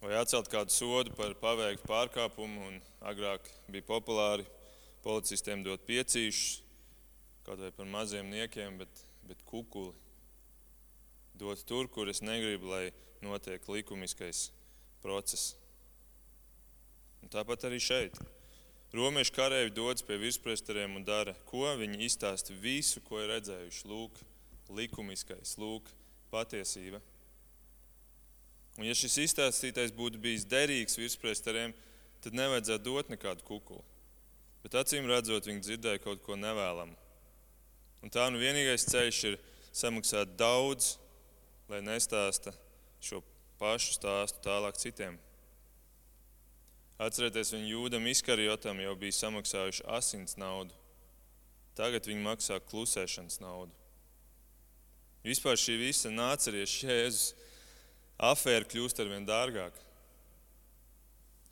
vai 0.03 0.19
atcelt 0.19 0.51
kādu 0.51 0.75
sodu 0.75 1.15
par 1.15 1.31
paveiktu 1.39 1.87
pārkāpumu, 1.87 2.73
agrāk 3.13 3.47
bija 3.71 3.87
populāri 3.93 4.43
policistiem 5.05 5.63
dot 5.63 5.87
piecīšus, 5.87 6.59
kaut 7.47 7.63
vai 7.63 7.71
par 7.79 7.87
maziem 7.95 8.27
niekiem, 8.27 8.75
bet, 8.83 9.05
bet 9.27 9.39
kukuli 9.47 9.95
dot 11.41 11.65
tur, 11.65 11.89
kur 11.89 12.09
es 12.11 12.21
negribu, 12.21 12.69
lai 12.69 12.91
notiek 13.25 13.65
likumiskais 13.69 14.49
process. 15.01 15.55
Un 17.21 17.29
tāpat 17.33 17.65
arī 17.69 17.81
šeit. 17.81 18.17
Romiešu 18.91 19.33
kareivi 19.37 19.71
dodas 19.71 20.03
pie 20.03 20.17
virspresteriem 20.19 20.97
un 20.99 21.05
dara, 21.07 21.33
ko 21.47 21.63
viņi 21.79 22.01
izstāsta 22.05 22.53
visu, 22.59 22.99
ko 23.05 23.21
ir 23.21 23.29
redzējuši. 23.31 23.85
Lūk, 23.87 24.17
likumiskais, 24.75 25.55
lūk, 25.61 25.87
patiesība. 26.33 26.99
Un 28.79 28.87
ja 28.87 28.95
šis 28.95 29.17
izstāstītais 29.25 29.93
būtu 29.95 30.19
bijis 30.21 30.43
derīgs 30.47 30.99
virspresteriem, 30.99 31.73
tad 32.23 32.35
nevajadzētu 32.35 32.85
dot 32.87 33.11
nekādu 33.13 33.47
kukuli. 33.47 33.83
Bet 34.61 34.75
acīm 34.77 35.07
redzot, 35.09 35.47
viņi 35.47 35.63
dzirdēja 35.65 36.03
kaut 36.03 36.21
ko 36.25 36.37
nevēlamu. 36.37 36.97
Un 38.01 38.13
tā 38.13 38.27
nu 38.33 38.41
vienīgais 38.41 38.87
ceļš 38.89 39.23
ir 39.29 39.39
samaksāt 39.71 40.35
daudz, 40.37 40.95
lai 41.71 41.79
nestāsta 41.85 42.51
šo 42.99 43.21
pašu 43.61 43.95
stāstu 43.95 44.41
tālāk 44.43 44.79
citiem. 44.81 45.17
Atcerieties, 47.01 47.53
viņi 47.55 47.71
jūdam 47.71 48.07
izkarjotam 48.11 48.81
jau 48.83 48.95
bija 48.99 49.17
samaksājuši 49.17 49.85
asins 49.97 50.35
naudu. 50.37 50.75
Tagad 51.77 52.05
viņi 52.05 52.21
maksā 52.25 52.59
klusēšanas 52.67 53.39
naudu. 53.41 53.71
Vispār 55.25 55.57
šī 55.57 55.77
visa 55.79 56.11
nācerieša 56.11 56.91
Jēzus 56.91 57.31
afēra 58.21 58.67
kļūst 58.67 59.01
ar 59.01 59.09
vien 59.09 59.25
dārgāka. 59.25 59.87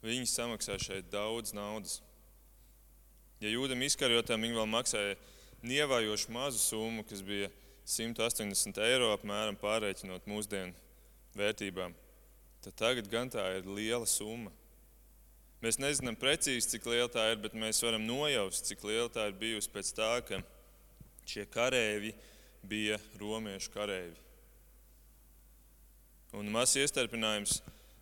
Viņi 0.03 0.29
samaksā 0.29 0.77
šeit 0.81 1.09
daudz 1.13 1.53
naudas. 1.55 1.99
Ja 3.39 3.49
jūdam 3.51 3.81
izkarjotam 3.87 4.43
viņi 4.43 4.57
vēl 4.57 4.69
maksāja 4.69 5.17
nievājošu 5.63 6.33
mazu 6.35 6.59
summu, 6.61 7.05
kas 7.07 7.23
bija 7.25 7.49
180 7.89 8.77
eiro 8.85 9.09
apmēram 9.15 9.55
pārreikinot 9.57 10.27
mūsdienu 10.29 10.75
vērtībām, 11.37 11.95
tad 12.61 12.75
tagad 12.77 13.09
gan 13.09 13.31
tā 13.33 13.45
ir 13.57 13.65
liela 13.65 14.05
summa. 14.09 14.51
Mēs 15.63 15.79
nezinām 15.81 16.15
precīzi, 16.15 16.69
cik 16.75 16.85
liela 16.87 17.09
tā 17.11 17.25
ir, 17.33 17.39
bet 17.41 17.57
mēs 17.57 17.81
varam 17.83 18.05
nojaust, 18.05 18.69
cik 18.69 18.85
liela 18.87 19.09
tā 19.11 19.25
ir 19.27 19.35
bijusi 19.41 19.73
pēc 19.73 19.89
tā, 19.97 20.11
ka 20.27 20.39
šie 21.27 21.47
kareivi 21.49 22.13
bija 22.69 22.99
romiešu 23.19 23.73
kareivi. 23.73 24.15
Un 26.37 26.53
mazs 26.53 26.77
iestarpinājums, 26.77 27.57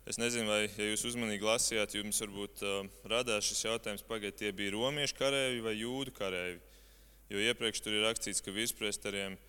es 0.08 0.20
nezinu, 0.20 0.52
vai 0.52 0.62
ja 0.68 0.92
jūs 0.92 1.06
uzmanīgi 1.08 1.48
lasījāt, 1.48 1.96
jums 1.96 2.20
varbūt 2.26 2.62
uh, 2.62 2.78
radās 3.08 3.48
šis 3.48 3.64
jautājums, 3.70 4.04
pagaidiet, 4.04 4.36
tie 4.42 4.52
bija 4.52 4.76
romiešu 4.76 5.16
kareivi 5.16 5.64
vai 5.64 5.78
jūdu 5.80 6.12
kareivi. 6.20 6.60
Jo 7.32 7.40
iepriekš 7.40 7.80
tur 7.84 7.96
ir 7.96 8.04
rakstīts, 8.04 8.44
ka 8.44 8.52
virspresteriem 8.52 9.32
um, 9.32 9.47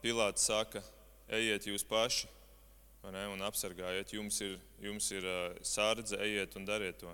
Pilāts 0.00 0.46
saka, 0.48 0.80
ejiet 1.28 1.66
jūs 1.68 1.84
paši 1.84 2.28
ne, 3.08 3.26
un 3.32 3.42
apsargājiet. 3.44 4.14
Jums 4.16 4.40
ir, 4.44 4.56
jums 4.80 5.10
ir 5.12 5.26
sārdze, 5.64 6.18
ejiet 6.20 6.56
un 6.56 6.64
dariet 6.68 7.00
to. 7.00 7.12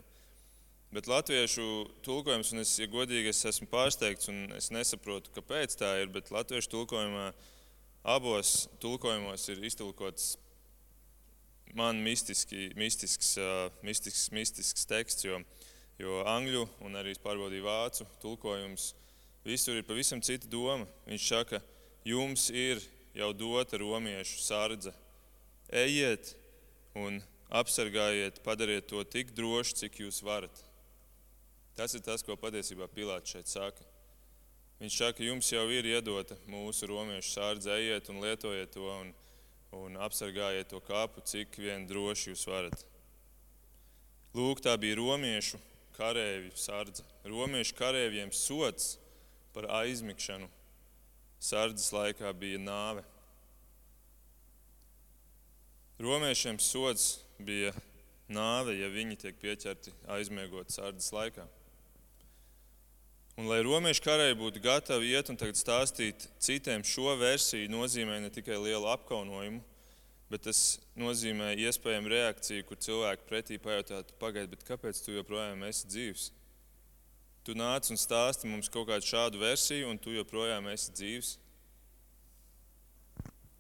Bet 0.95 1.09
latviešu 1.11 1.67
tulkojums, 2.07 2.53
un 2.55 2.62
es, 2.62 2.76
ja 2.79 2.87
godīgi, 2.91 3.33
es 3.33 3.43
esmu 3.50 3.67
pārsteigts, 3.71 4.31
un 4.31 4.55
es 4.57 4.71
nesaprotu, 4.71 5.33
kāpēc 5.35 5.75
tā 5.79 5.97
ir, 6.03 6.11
bet 6.15 6.31
latviešu 6.31 6.71
tulkojumā 6.73 7.29
abos 8.07 8.69
tulkojumos 8.79 9.49
ir 9.50 9.65
iztulkots 9.67 10.37
man 11.75 11.99
mistiski, 12.00 12.71
mistisks, 12.79 13.35
mistisks, 13.83 14.31
mistisks 14.33 14.87
teksts, 14.88 15.26
jo, 15.26 15.41
jo 15.99 16.23
angļu 16.31 16.62
un 16.87 16.97
arī 17.03 17.17
pārbaudīju 17.21 17.67
vācu 17.67 18.07
tulkojums, 18.23 18.93
visur 19.45 19.76
ir 19.76 19.87
pavisam 19.87 20.23
cita 20.23 20.49
doma. 20.50 20.87
Viņš 21.11 21.26
saka, 21.35 21.61
jums 22.06 22.50
ir 22.54 22.82
jau 23.16 23.32
dota 23.34 23.78
romiešu 23.80 24.38
sārdze 24.44 24.92
ejiet 25.72 26.34
un 26.94 27.18
apsargājiet, 27.50 28.40
padariet 28.46 28.86
to 28.90 29.02
tik 29.04 29.32
droši, 29.34 29.75
cik 29.82 30.00
jūs 30.04 30.22
varat. 30.22 30.62
Tas 31.76 31.94
ir 31.94 32.04
tas, 32.06 32.22
ko 32.25 32.36
patiesībā 32.40 32.88
Pilārs 32.94 33.28
šeit 33.28 33.50
saka. 33.50 33.84
Viņš 34.80 34.96
saka, 35.00 35.25
jums 35.25 35.50
jau 35.52 35.64
ir 35.72 35.88
iedota 35.88 36.36
mūsu 36.48 36.88
romiešu 36.88 37.32
sārdze, 37.32 37.72
ejiet 37.75 38.10
un 38.12 38.20
lietojiet 38.25 38.72
to 38.76 38.86
un, 38.92 39.12
un 39.76 39.96
apsargājiet 40.06 40.70
to 40.70 40.80
kāpu, 40.84 41.25
cik 41.25 41.58
vien 41.60 41.88
droši 41.88 42.30
jūs 42.30 42.44
varat. 42.48 42.84
Lūk, 44.36 44.60
tā 44.64 44.76
bija 44.78 44.98
romiešu 45.00 45.58
karavīru 45.96 46.56
sārdze. 46.60 47.04
Romiešu 47.25 47.76
karavīriem 47.78 48.32
sots 48.36 48.98
par 49.56 49.68
aizmigšanu 49.80 50.48
sardzes 51.43 51.93
laikā 51.95 52.33
bija 52.38 52.61
nāve. 52.62 53.05
Romiešiem 56.02 56.59
sods 56.61 57.21
bija 57.38 57.73
nāve, 58.28 58.75
ja 58.76 58.88
viņi 58.93 59.16
tiek 59.21 59.38
pieķerti 59.40 59.95
aizmiegot 60.16 60.75
sardzes 60.75 61.12
laikā. 61.14 61.47
Un, 63.37 63.50
lai 63.50 63.61
romiešu 63.61 64.00
karai 64.00 64.31
būtu 64.37 64.62
gatavi 64.64 65.11
iet 65.12 65.28
un 65.28 65.37
stāstīt 65.37 66.25
citiem 66.40 66.85
šo 66.85 67.12
versiju, 67.21 67.69
nozīmē 67.69 68.21
ne 68.23 68.31
tikai 68.33 68.57
lielu 68.57 68.88
apkaunojumu, 68.88 69.61
bet 70.33 70.47
tas 70.49 70.78
nozīmē 70.97 71.52
iespējamu 71.61 72.11
reakciju, 72.11 72.64
kur 72.64 72.81
cilvēki 72.81 73.28
pretī 73.28 73.59
pajautātu, 73.61 74.16
pagaidi, 74.19 74.57
kāpēc 74.64 75.02
tu 75.05 75.12
joprojām 75.19 75.66
esi 75.69 75.88
dzīves? 75.93 76.31
Tu 77.47 77.55
nāc 77.55 77.87
un 77.95 77.99
stāsti 78.00 78.49
mums 78.50 78.67
kaut 78.75 78.88
kādu 78.88 79.07
šādu 79.07 79.38
versiju, 79.38 79.87
un 79.93 80.00
tu 80.03 80.11
joprojām 80.11 80.67
esi 80.73 80.91
dzīves. 80.91 81.29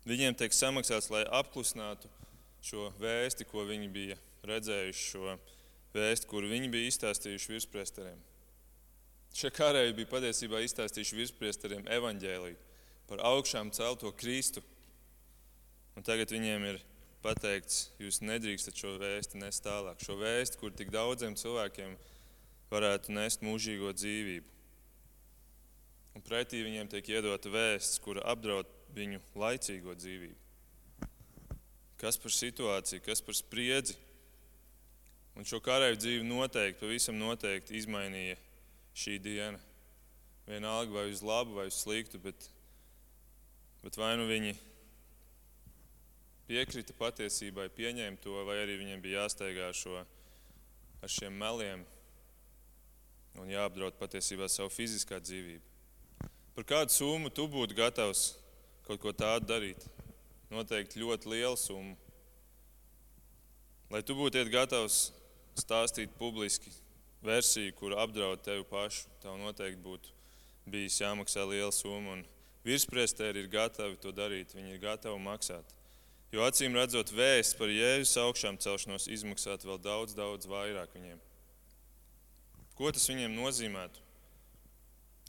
Viņiem 0.06 0.34
tiek 0.38 0.54
samaksāts, 0.54 1.06
lai 1.14 1.22
apklusinātu 1.38 2.10
šo 2.66 2.88
vēsti, 2.98 3.46
ko 3.46 3.62
viņi 3.66 3.90
bija 3.94 4.16
redzējuši, 4.46 5.04
šo 5.12 5.36
vēsti, 5.94 6.28
kuru 6.30 6.50
viņi 6.50 6.70
bija 6.72 6.90
izstāstījuši 6.90 7.52
virspriesteriem. 7.52 8.18
Šie 9.36 9.52
kārēji 9.54 9.94
bija 10.00 10.10
patiesībā 10.16 10.64
izstāstījuši 10.64 11.20
virspriesteriem 11.20 11.86
evaņģēliju 11.98 12.58
par 13.06 13.22
augšām 13.30 13.70
celto 13.76 14.10
Kristu. 14.18 14.64
Un 15.94 16.06
tagad 16.06 16.34
viņiem 16.34 16.66
ir 16.72 16.82
pateikts, 17.22 17.92
jūs 18.02 18.18
nedrīkstat 18.24 18.82
šo 18.82 18.96
vēsti 18.98 19.38
nest 19.42 19.62
tālāk. 19.66 20.02
Šo 20.02 20.18
vēsti, 20.18 20.58
kur 20.58 20.74
tik 20.74 20.90
daudziem 20.94 21.38
cilvēkiem 21.38 21.94
varētu 22.70 23.14
nest 23.14 23.44
mūžīgo 23.46 23.92
dzīvību. 23.94 24.52
Un 26.16 26.24
pretī 26.24 26.62
viņiem 26.64 26.88
tiek 26.90 27.08
iedota 27.12 27.50
vēsts, 27.52 28.00
kura 28.02 28.24
apdraud 28.32 28.68
viņu 28.96 29.20
laicīgo 29.36 29.94
dzīvību. 29.98 31.08
Kas 32.00 32.18
par 32.20 32.32
situāciju, 32.32 33.04
kas 33.04 33.22
par 33.24 33.36
spriedzi. 33.36 33.96
Un 35.36 35.44
šo 35.44 35.60
karavīru 35.60 36.00
dzīvi 36.00 36.24
noteikti, 36.24 36.80
pavisam 36.80 37.18
noteikti 37.20 37.76
izmainīja 37.76 38.38
šī 38.96 39.18
diena. 39.20 39.60
Vienalga 40.46 40.94
vai 40.94 41.10
uz 41.10 41.20
labu, 41.26 41.56
vai 41.58 41.66
uz 41.68 41.76
sliktu, 41.82 42.20
bet, 42.22 42.48
bet 43.82 43.98
vai 44.00 44.14
nu 44.16 44.24
viņi 44.30 44.54
piekrita 46.46 46.94
patiesībai, 46.96 47.66
pieņēma 47.76 48.22
to, 48.22 48.38
vai 48.48 48.60
arī 48.62 48.78
viņiem 48.80 49.02
bija 49.04 49.26
jāsteigā 49.26 49.68
šo, 49.76 50.00
ar 51.02 51.12
šiem 51.12 51.36
meliem 51.36 51.84
un 53.40 53.50
jāapdraud 53.52 53.98
patiesībā 54.00 54.48
savu 54.52 54.72
fiziskā 54.72 55.20
dzīvību. 55.22 56.30
Par 56.56 56.64
kādu 56.64 56.94
summu 56.94 57.30
tu 57.30 57.44
būtu 57.50 57.76
gatavs 57.76 58.32
kaut 58.86 59.02
ko 59.02 59.12
tādu 59.12 59.48
darīt? 59.50 59.84
noteikti 60.50 61.00
ļoti 61.02 61.30
liela 61.30 61.56
summa. 61.58 61.96
Lai 63.90 64.02
tu 64.02 64.16
būtu 64.18 64.42
gatavs 64.50 65.10
stāstīt 65.58 66.12
publiski 66.18 66.72
versiju, 67.24 67.74
kur 67.78 67.96
apdraud 67.98 68.42
tevi 68.44 68.64
pašu, 68.70 69.06
tev 69.22 69.38
noteikti 69.40 69.82
būtu 69.82 70.14
bijis 70.70 71.00
jāmaksā 71.00 71.46
liela 71.48 71.72
summa. 71.74 72.20
Virspriestēri 72.66 73.44
ir 73.44 73.50
gatavi 73.50 73.98
to 74.02 74.10
darīt, 74.10 74.54
viņi 74.56 74.74
ir 74.74 74.82
gatavi 74.82 75.20
maksāt. 75.22 75.74
Jo 76.34 76.42
acīm 76.42 76.74
redzot, 76.74 77.12
vēsts 77.14 77.54
par 77.54 77.70
Jēzus 77.70 78.16
augšām 78.18 78.58
celšanos 78.58 79.06
izmaksātu 79.06 79.70
vēl 79.70 79.78
daudz, 79.84 80.16
daudz 80.18 80.48
vairāk 80.50 80.96
viņiem. 80.98 81.20
Ko 82.76 82.90
tas 82.92 83.06
viņiem 83.08 83.32
nozīmētu? 83.36 84.02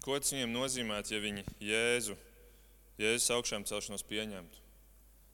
Ko 0.03 0.17
tas 0.19 0.33
viņiem 0.33 0.51
nozīmētu, 0.51 1.13
ja 1.15 1.21
viņi 1.23 1.45
Jēzu, 1.63 2.17
Jēzus 2.99 3.31
augšām 3.35 3.65
celšanos 3.67 4.03
pieņemtu? 4.07 4.63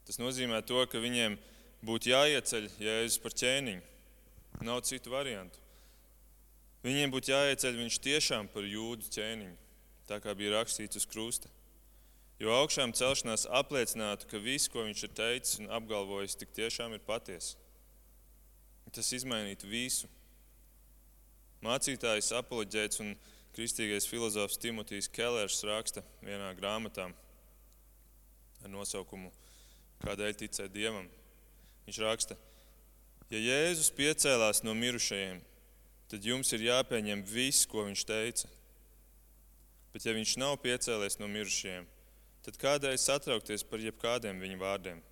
Tas 0.06 0.20
nozīmē 0.20 0.60
to, 0.66 0.80
ka 0.90 1.00
viņiem 1.02 1.36
būtu 1.84 2.12
jāieceļ 2.12 2.70
Jēzus 2.82 3.20
par 3.22 3.34
ķēniņu. 3.40 3.82
Nav 4.64 4.84
citu 4.86 5.10
variantu. 5.10 5.58
Viņiem 6.84 7.10
būtu 7.14 7.32
jāieceļ 7.32 7.78
viņš 7.80 7.98
tiešām 8.04 8.48
par 8.52 8.66
jūdu 8.68 9.08
ķēniņu, 9.14 9.54
tā 10.06 10.20
kā 10.20 10.34
bija 10.36 10.58
rakstīts 10.58 11.00
uz 11.00 11.06
krusta. 11.08 11.50
Jo 12.42 12.52
augšām 12.58 12.92
celšanās 12.92 13.46
apliecinātu, 13.48 14.28
ka 14.28 14.40
viss, 14.42 14.68
ko 14.68 14.84
viņš 14.84 15.04
ir 15.06 15.12
teicis 15.16 15.60
un 15.62 15.70
apgalvojis, 15.72 16.36
tik 16.36 16.52
tiešām 16.54 16.92
ir 16.96 17.02
patiesa. 17.06 17.56
Tas 18.94 19.08
izmainītu 19.16 19.66
visu. 19.66 20.10
Mācītājs, 21.64 22.34
apoloģēts 22.36 23.00
un 23.00 23.14
kristīgais 23.56 24.04
filozofs 24.10 24.58
Timotejs 24.60 25.08
Kellers 25.08 25.62
raksta 25.64 26.02
vienā 26.20 26.50
grāmatā 26.58 27.06
ar 27.08 28.72
nosaukumu 28.72 29.30
kādēļ 30.04 30.36
ticēt 30.42 30.74
Dievam. 30.74 31.06
Viņš 31.86 32.00
raksta, 32.04 32.36
ja 33.32 33.40
Jēzus 33.40 33.88
piecēlās 33.96 34.60
no 34.66 34.74
mirušajiem, 34.76 35.40
tad 36.12 36.28
jums 36.28 36.52
ir 36.52 36.66
jāpieņem 36.68 37.24
viss, 37.32 37.64
ko 37.70 37.86
viņš 37.88 38.04
teica. 38.12 38.52
Bet 39.94 40.04
ja 40.04 40.12
viņš 40.16 40.36
nav 40.42 40.58
piecēlies 40.60 41.16
no 41.22 41.30
mirušajiem, 41.32 41.88
tad 42.44 42.60
kādēļ 42.60 43.00
satraukties 43.00 43.64
par 43.64 43.80
jebkādiem 43.80 44.42
viņa 44.42 44.60
vārdiem? 44.60 45.02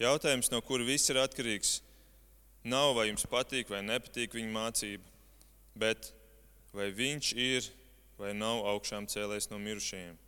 Jautājums, 0.00 0.48
no 0.54 0.64
kura 0.64 0.86
viss 0.88 1.12
ir 1.12 1.20
atkarīgs, 1.20 1.80
nav 2.64 2.96
vai 2.96 3.10
jums 3.10 3.28
patīk 3.28 3.68
vai 3.68 3.84
nepatīk 3.84 4.32
viņa 4.38 4.54
mācība, 4.54 5.11
bet 5.78 6.12
vai 6.72 6.90
viņš 6.94 7.32
ir 7.36 7.70
vai 8.18 8.32
nav 8.36 8.64
augšām 8.72 9.08
cēlējis 9.10 9.50
no 9.50 9.58
mirušajiem. 9.62 10.18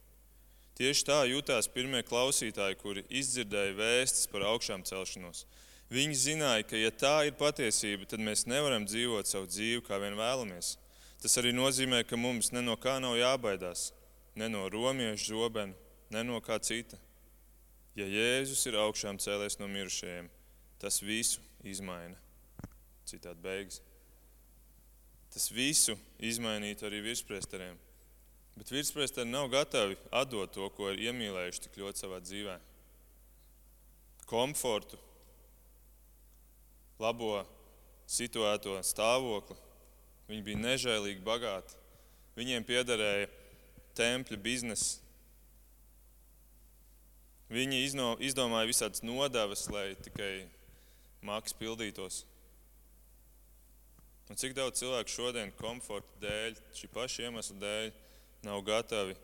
Tieši 0.74 1.04
tā 1.06 1.20
jutās 1.30 1.68
pirmie 1.70 2.02
klausītāji, 2.02 2.78
kuri 2.80 3.04
izdzirdēja 3.06 3.76
vēstis 3.78 4.26
par 4.32 4.42
augšām 4.50 4.82
celšanos. 4.86 5.44
Viņi 5.92 6.16
zināja, 6.18 6.64
ka, 6.66 6.78
ja 6.80 6.90
tā 6.90 7.14
ir 7.28 7.36
patiesība, 7.38 8.08
tad 8.10 8.22
mēs 8.24 8.48
nevaram 8.50 8.86
dzīvot 8.88 9.30
savu 9.30 9.46
dzīvi, 9.46 9.84
kā 9.86 10.00
vien 10.02 10.16
vēlamies. 10.18 10.74
Tas 11.22 11.38
arī 11.38 11.54
nozīmē, 11.54 12.02
ka 12.08 12.18
mums 12.18 12.50
ne 12.52 12.64
no 12.64 12.74
kā 12.80 12.96
nav 13.00 13.14
jābaidās, 13.20 13.92
ne 14.34 14.50
no 14.50 14.66
romiešu 14.72 15.36
zobena, 15.36 15.76
ne 16.10 16.24
no 16.26 16.40
kā 16.42 16.58
cita. 16.58 16.98
Ja 17.94 18.08
Jēzus 18.10 18.66
ir 18.66 18.80
augšām 18.82 19.20
cēlēs 19.22 19.60
no 19.60 19.70
mirušajiem, 19.70 20.26
tas 20.82 20.98
visu 21.04 21.38
izmaina. 21.62 22.18
Citādi 23.06 23.44
beigas. 23.44 23.78
Tas 25.34 25.48
visu 25.50 25.96
izmainītu 26.22 26.86
arī 26.86 27.00
virspriesteriem. 27.02 27.74
Bet 28.54 28.70
virsprāsteri 28.70 29.26
nav 29.26 29.48
gatavi 29.50 29.96
atdot 30.14 30.52
to, 30.54 30.68
ko 30.76 30.92
ir 30.92 31.08
iemīlējuši 31.08 31.64
tik 31.66 31.80
ļoti 31.82 32.04
savā 32.04 32.20
dzīvē. 32.22 32.54
Komfortu, 34.30 34.98
labo 37.02 37.42
situēto 38.06 38.76
stāvokli. 38.86 39.58
Viņi 40.30 40.44
bija 40.46 40.60
nežēlīgi 40.62 41.24
bagāti. 41.26 41.74
Viņiem 42.38 42.64
piederēja 42.66 43.26
tempļa 43.98 44.38
biznesa. 44.42 45.02
Viņi 47.52 47.82
izdomāja 48.24 48.70
visādas 48.70 49.02
nodevas, 49.04 49.66
lai 49.70 49.90
tikai 50.02 50.46
mākslas 51.26 51.58
pildītos. 51.58 52.22
Un 54.32 54.38
cik 54.40 54.54
daudz 54.56 54.80
cilvēku 54.80 55.12
šodien 55.12 55.52
komforta 55.58 56.22
dēļ, 56.22 56.56
šī 56.72 56.88
paša 56.94 57.26
iemesla 57.26 57.56
dēļ, 57.60 57.90
nav 58.46 58.62
gatavi 58.64 59.16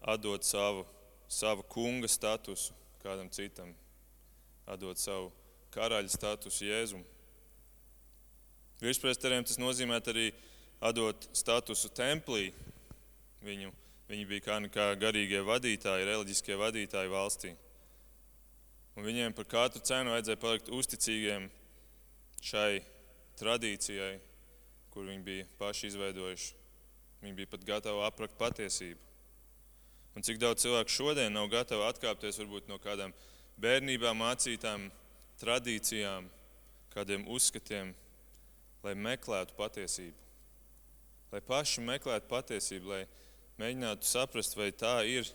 atdot 0.00 0.44
savu, 0.48 0.86
savu 1.28 1.64
kunga 1.68 2.08
statusu 2.08 2.72
kādam 3.02 3.28
citam, 3.30 3.68
atdot 4.66 4.98
savu 5.00 5.28
karaļa 5.76 6.10
statusu 6.10 6.64
Jēzum. 6.66 7.04
Virspriesteriem 8.80 9.44
tas 9.44 9.60
nozīmē 9.60 10.00
arī 10.00 10.30
atdot 10.84 11.28
statusu 11.36 11.90
templī. 11.96 12.50
Viņu, 13.44 13.70
viņi 14.08 14.26
bija 14.28 14.44
kā, 14.44 14.58
kā 14.72 14.86
garīgie 15.00 15.40
vadītāji, 15.44 16.08
reliģiskie 16.08 16.56
vadītāji 16.60 17.12
valstī. 17.12 17.52
Un 18.96 19.04
viņiem 19.04 19.36
par 19.36 19.48
katru 19.48 19.82
cenu 19.84 20.14
vajadzēja 20.14 20.40
palikt 20.40 20.72
uzticīgiem 20.72 21.50
šai 22.44 22.80
tradīcijai, 23.36 24.16
kur 24.96 25.04
viņi 25.04 25.20
bija 25.20 25.44
paši 25.60 25.90
izveidojuši. 25.90 26.54
Viņi 27.20 27.36
bija 27.36 27.50
pat 27.52 27.64
gatavi 27.68 28.00
aprakt 28.06 28.38
patiesību. 28.40 28.96
Un 30.16 30.24
cik 30.24 30.38
daudz 30.40 30.62
cilvēku 30.64 30.94
šodien 30.94 31.34
nav 31.36 31.50
gatavi 31.52 31.84
atkāpties 31.84 32.40
varbūt 32.40 32.70
no 32.70 32.78
kādām 32.80 33.12
bērnībā 33.60 34.14
mācītām 34.16 34.86
tradīcijām, 35.42 36.30
kādiem 36.94 37.28
uzskatiem, 37.28 37.92
lai 38.86 38.96
meklētu 38.96 39.52
patiesību. 39.60 40.16
lai 41.32 41.40
paši 41.44 41.82
meklētu 41.84 42.28
patiesību, 42.30 42.88
lai 42.88 43.02
mēģinātu 43.60 44.06
saprast, 44.08 44.56
vai 44.56 44.70
tā 44.72 45.02
ir 45.04 45.28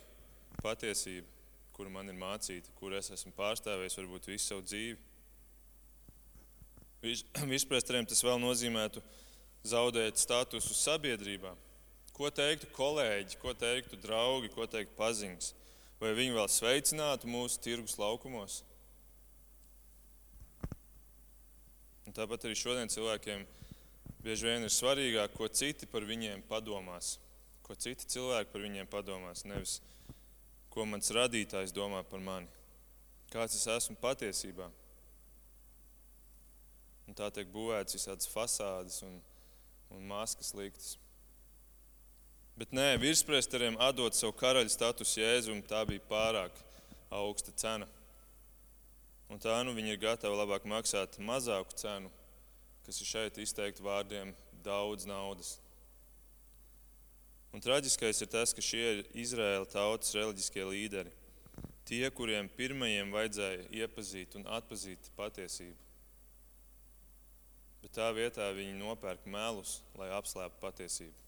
patiesība, 0.64 1.28
kuru 1.76 1.90
man 1.92 2.08
ir 2.08 2.18
mācīta, 2.18 2.72
kur 2.80 2.96
es 2.96 3.12
esmu 3.14 3.30
pārstāvējis 3.36 3.98
varbūt 4.00 4.26
visu 4.32 4.46
savu 4.48 4.64
dzīvi. 4.66 4.96
Virspresteriem 7.46 8.08
tas 8.10 8.24
vēl 8.24 8.40
nozīmētu 8.42 9.04
zaudēt 9.66 10.18
statusu 10.20 10.74
sabiedrībā. 10.74 11.54
Ko 12.12 12.28
teiktu 12.34 12.68
kolēģi, 12.76 13.38
ko 13.40 13.54
teiktu 13.56 13.98
draugi, 14.02 14.50
ko 14.52 14.66
teiktu 14.68 14.94
paziņas? 14.98 15.54
Vai 16.02 16.12
viņi 16.18 16.34
vēl 16.34 16.48
sveicinātu 16.50 17.30
mūsu 17.30 17.60
tirgus 17.62 17.96
laukumos? 18.00 18.60
Un 22.06 22.16
tāpat 22.16 22.44
arī 22.44 22.58
šodien 22.58 22.90
cilvēkiem 22.92 23.46
bieži 24.22 24.48
vien 24.50 24.66
ir 24.66 24.74
svarīgāk, 24.74 25.32
ko 25.38 25.48
citi 25.48 25.86
par 25.88 26.04
viņiem 26.06 26.42
padomās. 26.50 27.16
Ko 27.62 27.78
citi 27.78 28.08
cilvēki 28.10 28.50
par 28.52 28.66
viņiem 28.66 28.90
padomās, 28.90 29.46
nevis 29.46 29.78
ko 30.72 30.84
mans 30.88 31.12
radītājs 31.14 31.72
domā 31.72 32.02
par 32.08 32.20
mani. 32.20 32.50
Kāds 33.32 33.56
es 33.56 33.66
esmu 33.70 33.96
patiesībā. 34.02 34.66
Un 37.08 37.16
tā 37.16 37.28
tiek 37.34 37.48
būvēts 37.52 37.96
visādas 37.96 38.28
fasādes 38.28 39.00
un, 39.06 39.16
un 39.96 40.04
maskas 40.08 40.52
liktas. 40.56 40.96
Bet 42.58 42.74
nē, 42.76 42.98
virspriesteriem 43.00 43.78
atdot 43.80 44.16
savu 44.16 44.34
karaļa 44.36 44.70
statusu 44.72 45.22
Jēzum, 45.22 45.62
tā 45.64 45.80
bija 45.88 46.04
pārāk 46.10 46.58
augsta 47.12 47.54
cena. 47.56 47.88
Un 49.32 49.40
tā 49.40 49.56
nu 49.64 49.72
viņi 49.72 49.94
ir 49.94 50.02
gatavi 50.02 50.36
labāk 50.36 50.66
maksāt 50.68 51.16
mazāku 51.16 51.72
cenu, 51.80 52.10
kas 52.84 53.00
ir 53.00 53.08
šeit 53.08 53.38
izteikti 53.40 53.84
vārdiem 53.84 54.34
daudz 54.64 55.08
naudas. 55.08 55.56
Un 57.52 57.60
traģiskais 57.60 58.20
ir 58.24 58.28
tas, 58.32 58.52
ka 58.56 58.64
šie 58.64 58.82
ir 58.82 59.00
Izraēla 59.24 59.68
tautas 59.68 60.12
reliģiskie 60.16 60.64
līderi. 60.64 61.12
Tie, 61.88 62.04
kuriem 62.14 62.48
pirmajiem 62.56 63.10
vajadzēja 63.12 63.66
iepazīt 63.82 64.36
un 64.38 64.46
atpazīt 64.56 65.10
patiesību. 65.18 65.91
Bet 67.82 67.96
tā 67.98 68.08
vietā 68.14 68.46
viņi 68.54 68.78
nopērk 68.78 69.26
melus, 69.26 69.80
lai 69.98 70.12
apslēptu 70.14 70.60
patiesību. 70.62 71.18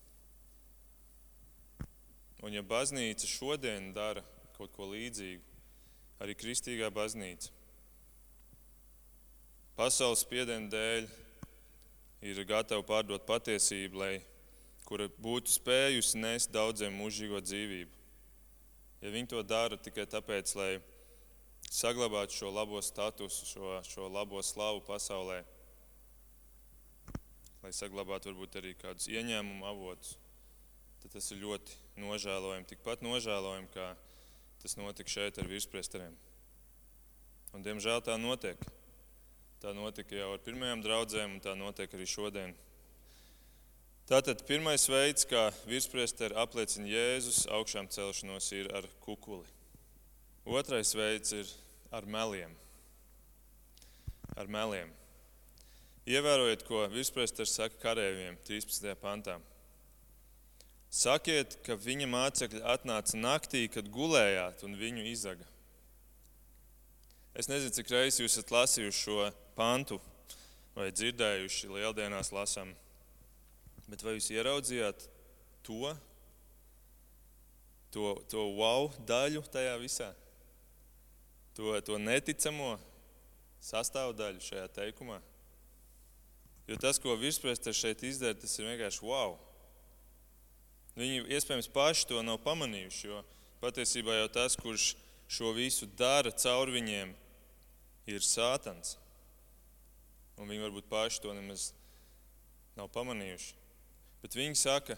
Un 2.44 2.54
ja 2.54 2.62
baznīca 2.62 3.26
šodien 3.26 3.92
dara 3.96 4.22
kaut 4.54 4.70
ko 4.76 4.86
līdzīgu, 4.92 5.42
arī 6.22 6.36
kristīgā 6.38 6.90
baznīca, 6.94 7.50
pasaules 9.78 10.22
spiediena 10.22 10.70
dēļ 10.70 11.08
ir 12.30 12.42
gatava 12.48 12.84
pārdot 12.86 13.26
patiesību, 13.26 13.98
lai 14.00 14.14
kura 14.84 15.08
būtu 15.20 15.52
spējusi 15.56 16.20
nest 16.20 16.52
daudziem 16.52 16.94
mūžīgo 17.00 17.40
dzīvību. 17.42 18.02
Ja 19.04 19.12
viņi 19.12 19.32
to 19.32 19.42
dara 19.44 19.76
tikai 19.80 20.06
tāpēc, 20.08 20.54
lai 20.56 20.70
saglabātu 21.72 22.36
šo 22.36 22.52
labo 22.52 22.80
statusu, 22.84 23.48
šo, 23.48 23.80
šo 23.88 24.08
labo 24.12 24.40
slavu 24.44 24.84
pasaulē, 24.86 25.42
lai 27.64 27.72
saglabātu 27.72 28.28
varbūt 28.28 28.58
arī 28.60 28.74
kādus 28.76 29.08
ieņēmumu 29.08 29.64
avotus, 29.64 30.18
tad 31.00 31.14
tas 31.16 31.30
ir 31.32 31.40
ļoti 31.40 31.78
nožēlojami, 32.02 32.68
tikpat 32.68 33.04
nožēlojami, 33.04 33.70
kā 33.72 33.94
tas 34.60 34.76
notika 34.76 35.08
šeit 35.08 35.40
ar 35.40 35.48
virspriesteriem. 35.48 36.12
Un, 37.54 37.64
diemžēl 37.64 38.02
tā 38.04 38.18
notiek. 38.20 38.60
Tā 39.62 39.72
notika 39.72 40.16
jau 40.16 40.34
ar 40.34 40.42
pirmajām 40.44 40.82
draudzēm, 40.84 41.36
un 41.36 41.40
tā 41.40 41.54
notiek 41.56 41.92
arī 41.96 42.08
šodien. 42.08 42.52
Tātad 44.04 44.42
pirmais 44.44 44.84
veids, 44.90 45.24
kā 45.24 45.46
virspriesteri 45.64 46.36
apliecina 46.36 46.90
Jēzus 46.90 47.46
augšām 47.48 47.88
celšanos, 47.88 48.50
ir 48.52 48.68
ar 48.76 48.88
kukuli. 49.06 49.48
Otrais 50.44 50.92
veids 50.92 51.32
ir 51.32 51.48
ar 51.88 52.04
meliem. 52.04 52.52
Ar 54.36 54.50
meliem. 54.52 54.92
Ievērojiet, 56.04 56.66
ko 56.68 56.82
virspriesteris 56.92 57.54
saka 57.56 57.78
kareiviem 57.80 58.36
13. 58.44 58.90
pantā. 59.00 59.38
Sakiet, 60.92 61.56
ka 61.64 61.78
viņa 61.80 62.08
mācekļi 62.12 62.60
atnāca 62.74 63.16
naktī, 63.16 63.64
kad 63.72 63.88
gulējāt, 63.88 64.66
un 64.68 64.76
viņu 64.76 65.06
izaga. 65.08 65.48
Es 67.32 67.48
nezinu, 67.48 67.72
cik 67.72 67.88
reizes 67.90 68.20
jūs 68.20 68.36
esat 68.36 68.52
lasījuši 68.52 69.00
šo 69.00 69.24
pantu 69.56 69.98
vai 70.76 70.92
dzirdējuši 70.92 71.72
lieldienās 71.72 72.34
lasām, 72.36 72.76
bet 73.88 74.04
vai 74.04 74.18
jūs 74.18 74.28
ieraudzījāt 74.36 75.08
to, 75.64 75.96
to, 77.96 78.16
to 78.28 78.48
wow 78.60 78.92
daļu 79.08 79.48
tajā 79.48 79.76
visā? 79.80 80.12
To, 81.56 81.78
to 81.80 81.96
neticamo 81.96 82.74
sastāvdaļu 83.72 84.44
šajā 84.44 84.68
teikumā? 84.82 85.24
Jo 86.68 86.78
tas, 86.80 86.98
ko 87.00 87.16
virspriesteris 87.20 87.80
šeit 87.80 88.02
izdara, 88.06 88.36
tas 88.38 88.54
ir 88.58 88.68
vienkārši 88.70 89.04
wow. 89.04 89.36
Viņi 90.96 91.24
iespējams 91.34 91.68
paši 91.74 92.06
to 92.08 92.22
nav 92.24 92.38
pamanījuši, 92.44 93.08
jo 93.10 93.20
patiesībā 93.60 94.20
jau 94.20 94.28
tas, 94.32 94.56
kurš 94.56 94.94
šo 95.28 95.52
visu 95.56 95.88
dara 95.98 96.32
caur 96.32 96.70
viņiem, 96.72 97.12
ir 98.06 98.24
sātans. 98.24 98.96
Un 100.38 100.50
viņi 100.50 100.64
varbūt 100.66 100.88
paši 100.90 101.22
to 101.24 101.34
nemaz 101.34 101.72
nav 102.78 102.90
pamanījuši. 102.94 103.52
Bet 104.22 104.36
viņi 104.38 104.58
saka, 104.58 104.96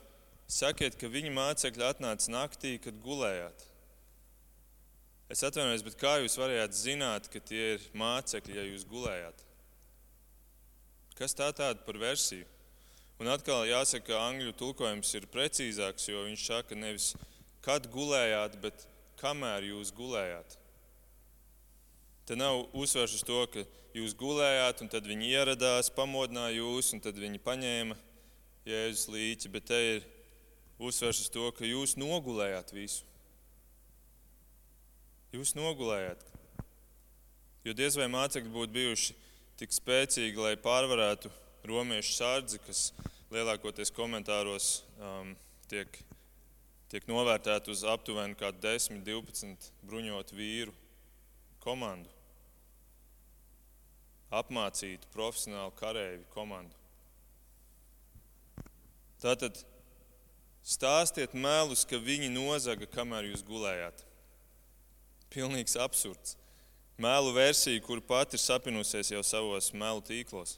sakiet, 0.49 0.97
ka 1.01 1.11
viņa 1.11 1.33
mācekļi 1.35 1.89
atnāca 1.89 2.33
naktī, 2.33 2.77
kad 2.83 2.99
gulējāt. 3.05 3.67
Es 5.33 5.43
atvainojos, 5.43 5.83
bet 5.83 5.99
kā 5.99 6.17
jūs 6.23 6.39
varējāt 6.39 6.77
zināt, 6.79 7.27
ka 7.33 7.43
tie 7.43 7.75
ir 7.75 7.87
mācekļi, 7.99 8.59
ja 8.61 8.67
jūs 8.69 8.87
gulējāt? 8.87 9.43
Kas 11.17 11.33
tā 11.33 11.49
tāda 11.57 11.81
par 11.87 11.97
versiju? 11.97 12.45
Un 13.17 13.31
atkal 13.33 13.65
jāsaka, 13.65 14.11
ka 14.11 14.19
angļu 14.27 14.53
tulkojums 14.61 15.15
ir 15.17 15.25
precīzāks, 15.33 16.11
jo 16.11 16.27
viņš 16.27 16.43
saka 16.45 16.77
nevis 16.77 17.15
kad 17.65 17.89
gulējāt, 17.91 18.59
bet 18.61 18.85
kamēr 19.19 19.65
jūs 19.71 19.95
gulējāt. 19.97 20.59
Te 22.29 22.37
nav 22.37 22.67
uzsvers 22.77 23.17
uz 23.17 23.25
to, 23.25 23.41
ka 23.51 23.65
jūs 23.97 24.13
gulējāt, 24.19 24.85
un 24.85 24.93
tad 24.93 25.09
viņi 25.09 25.33
ieradās, 25.33 25.91
pamodināja 25.97 26.59
jūs, 26.61 26.93
un 26.93 27.01
tad 27.03 27.17
viņi 27.19 27.41
paņēma 27.43 27.97
jēzus 28.69 29.09
līķi, 29.15 29.53
bet 29.57 29.69
te 29.73 29.83
ir 29.97 30.07
uzsvers 30.79 31.25
uz 31.25 31.33
to, 31.33 31.49
ka 31.57 31.65
jūs 31.65 31.97
nogulējāt 31.97 32.75
visu. 32.77 33.07
Jūs 35.33 35.57
nogulējāt. 35.57 36.23
Jo 37.67 37.75
diez 37.75 37.97
vai 37.99 38.07
mācekļi 38.13 38.53
būtu 38.53 38.77
bijuši 38.77 39.17
tik 39.61 39.73
spēcīgi, 39.73 40.37
lai 40.41 40.57
pārvarētu 40.61 41.31
romiešu 41.67 42.13
sārdzi, 42.19 42.61
kas 42.67 42.91
lielākoties 43.33 43.93
komentāros 43.95 44.83
um, 45.01 45.33
tiek, 45.71 45.99
tiek 46.93 47.07
novērtēta 47.09 47.73
uz 47.73 47.85
aptuveni 47.89 48.37
10, 48.37 49.01
12 49.07 49.71
bruņotu 49.87 50.37
vīru 50.39 50.75
komandu. 51.65 52.11
Apmācītu 54.37 55.09
profesionālu 55.15 55.73
kareivi 55.79 56.25
komandu. 56.35 56.75
Tātad 59.23 59.59
stāstiet 60.67 61.33
melus, 61.35 61.87
ka 61.89 61.99
viņi 62.03 62.29
nozaga, 62.35 62.89
kamēr 62.91 63.31
jūs 63.31 63.47
gulējāt. 63.47 64.03
Pilnīgs 65.33 65.79
absurds. 65.81 66.37
Mēlu 66.97 67.35
versija, 67.37 67.81
kur 67.85 68.01
pati 68.01 68.39
ir 68.39 68.41
sapinusies 68.41 69.13
jau 69.13 69.21
savos 69.27 69.69
melu 69.77 70.01
tīklos. 70.05 70.57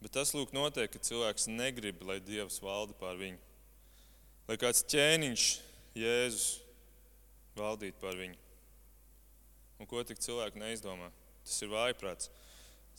Bet 0.00 0.12
tas 0.16 0.32
lūk 0.36 0.52
notiek, 0.56 0.88
ka 0.92 1.00
cilvēks 1.00 1.48
negrib, 1.48 2.02
lai 2.08 2.18
Dievs 2.24 2.60
valda 2.64 2.96
pār 2.96 3.16
viņu. 3.20 3.40
Lai 4.48 4.56
kāds 4.60 4.84
ķēniņš, 4.88 5.46
Jēzus, 5.96 6.46
valdītu 7.56 8.00
pār 8.00 8.16
viņu. 8.20 8.38
Un 9.80 9.88
ko 9.88 10.02
tik 10.04 10.20
cilvēki 10.20 10.60
neizdomā? 10.60 11.08
Tas 11.44 11.56
ir 11.64 11.72
vājprāts. 11.72 12.28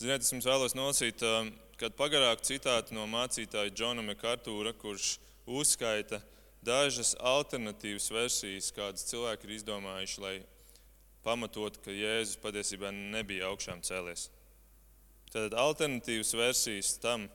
Ziniet, 0.01 0.25
es 0.25 0.31
jums 0.33 0.47
vēlos 0.49 0.73
nolasīt 0.73 1.21
um, 1.25 1.51
kādu 1.77 1.97
pagarāku 1.97 2.45
citātu 2.47 2.95
no 2.97 3.05
mācītāja 3.09 3.73
Džona 3.73 4.01
Mekartūra, 4.05 4.73
kurš 4.73 5.19
uzskaita 5.45 6.21
dažas 6.65 7.13
alternatīvas 7.17 8.09
versijas, 8.13 8.71
kādas 8.73 9.05
cilvēki 9.09 9.45
ir 9.45 9.55
izdomājuši, 9.59 10.23
lai 10.25 10.35
pamatotu, 11.25 11.81
ka 11.85 11.93
Jēzus 11.93 12.39
patiesībā 12.41 12.91
nebija 12.93 13.49
augšām 13.51 13.83
cēlies. 13.85 14.29
Tad 15.31 15.53
alternatīvas 15.55 16.33
versijas 16.35 16.95
tam, 17.01 17.27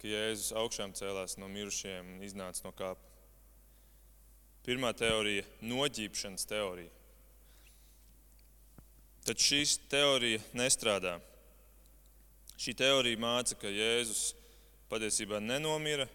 ka 0.00 0.08
Jēzus 0.08 0.54
augšām 0.56 0.94
cēlās 0.96 1.36
no 1.40 1.48
mirušajiem 1.52 2.14
un 2.14 2.24
iznāca 2.24 2.64
no 2.64 2.72
kāpa. 2.76 3.02
Pirmā 4.66 4.92
teorija- 4.96 5.44
noģībšanas 5.72 6.46
teorija. 6.46 6.90
Tad 9.26 9.36
šī 9.36 9.60
teorija 9.90 10.40
nestrādā. 10.54 11.20
Šī 12.56 12.74
teorija 12.74 13.18
māca, 13.18 13.54
ka 13.58 13.66
Jēzus 13.66 14.34
patiesībā 14.90 15.40
nenomira, 15.42 16.08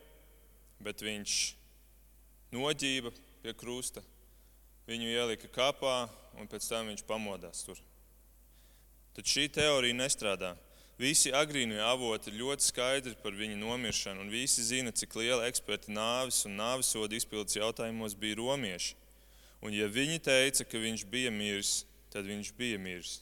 bet 0.79 1.03
viņš 1.03 1.53
noģība 2.51 3.11
pie 3.43 3.53
krusta, 3.53 4.03
viņu 4.89 5.11
ielika 5.11 5.49
kapā 5.51 6.09
un 6.39 6.49
pēc 6.49 6.67
tam 6.69 6.89
viņš 6.91 7.05
pamodās 7.07 7.65
tur. 7.67 7.79
Tad 9.15 9.27
šī 9.27 9.49
teorija 9.51 9.97
nestrādā. 9.97 10.53
Visi 11.01 11.31
agrīnie 11.33 11.79
avoti 11.81 12.29
ir 12.29 12.37
ļoti 12.43 12.67
skaidri 12.67 13.15
par 13.23 13.33
viņa 13.33 13.57
nomiršanu, 13.57 14.21
un 14.21 14.29
visi 14.29 14.61
zina, 14.63 14.91
cik 14.93 15.15
liela 15.17 15.47
eksperta 15.49 15.89
nāvis 15.91 16.43
un 16.45 16.59
nāvisodu 16.59 17.17
izpildes 17.17 17.57
jautājumos 17.57 18.13
bija 18.13 18.37
romieši. 18.37 18.93
Un, 19.65 19.73
ja 19.73 19.87
viņi 19.89 20.21
teica, 20.25 20.65
ka 20.65 20.81
viņš 20.81 21.05
bija 21.09 21.31
miris, 21.33 21.83
tad 22.13 22.29
viņš 22.29 22.53
bija 22.57 22.77
miris. 22.81 23.19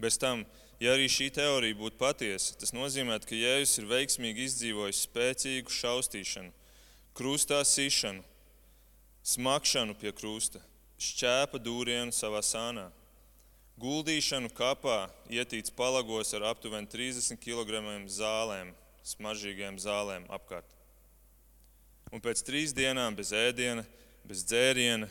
Bez 0.00 0.16
tam, 0.18 0.44
ja 0.82 0.94
arī 0.94 1.10
šī 1.10 1.28
teorija 1.34 1.76
būtu 1.76 1.98
patiesa, 2.00 2.54
tas 2.58 2.72
nozīmē, 2.74 3.18
ka 3.26 3.36
Jēzus 3.36 3.82
ir 3.82 3.90
veiksmīgi 3.90 4.46
izdzīvojis 4.46 5.04
spēcīgu 5.08 5.74
šaustīšanu, 5.74 6.54
krustā 7.18 7.60
sišanu, 7.66 8.24
smakšanu 9.26 9.94
pie 10.00 10.12
krusta, 10.16 10.60
šķēpa 11.00 11.60
dūrienu 11.62 12.12
savā 12.14 12.42
sānā, 12.44 12.88
guldīšanu 13.80 14.50
kapā, 14.56 15.08
ietīts 15.32 15.72
palagos 15.72 16.34
ar 16.36 16.50
aptuveni 16.50 16.88
30 16.90 17.40
kg 17.40 17.80
zālēm, 18.12 18.74
smaržīgiem 19.06 19.78
zālēm 19.80 20.26
apkārt. 20.32 20.68
Un 22.10 22.20
pēc 22.20 22.42
trīs 22.44 22.74
dienām 22.74 23.14
bez 23.16 23.30
ēdiena, 23.32 23.84
bez 24.26 24.42
dzēriena, 24.44 25.08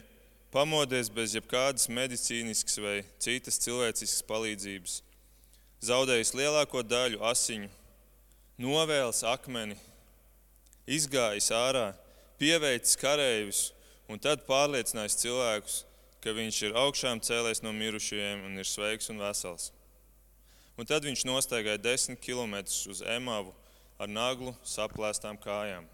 pamodies 0.51 1.09
bez 1.13 1.33
jebkādas 1.37 1.87
medicīniskas 1.89 2.79
vai 2.83 2.97
citas 3.21 3.59
cilvēciskas 3.63 4.25
palīdzības, 4.27 4.99
zaudējis 5.85 6.35
lielāko 6.35 6.83
daļu 6.83 7.23
asiņu, 7.31 7.69
novēlis 8.59 9.23
akmeni, 9.31 9.77
izgājis 10.89 11.49
ārā, 11.55 11.93
pieveicis 12.41 12.99
kareivus 12.99 13.69
un 14.09 14.19
tad 14.21 14.43
pārliecinājis 14.49 15.19
cilvēkus, 15.21 15.83
ka 16.19 16.33
viņš 16.35 16.61
ir 16.67 16.77
augšām 16.81 17.21
cēlējis 17.23 17.63
no 17.63 17.71
mirušajiem 17.75 18.43
un 18.49 18.59
ir 18.59 18.67
sveiks 18.67 19.09
un 19.13 19.21
vesels. 19.21 19.69
Un 20.79 20.87
tad 20.87 21.05
viņš 21.05 21.25
nostaigāja 21.27 21.79
desmit 21.79 22.21
kilometrus 22.23 22.85
uz 22.87 23.01
emavu 23.03 23.53
ar 23.99 24.07
naglu 24.11 24.53
saplēstām 24.63 25.39
kājām. 25.43 25.87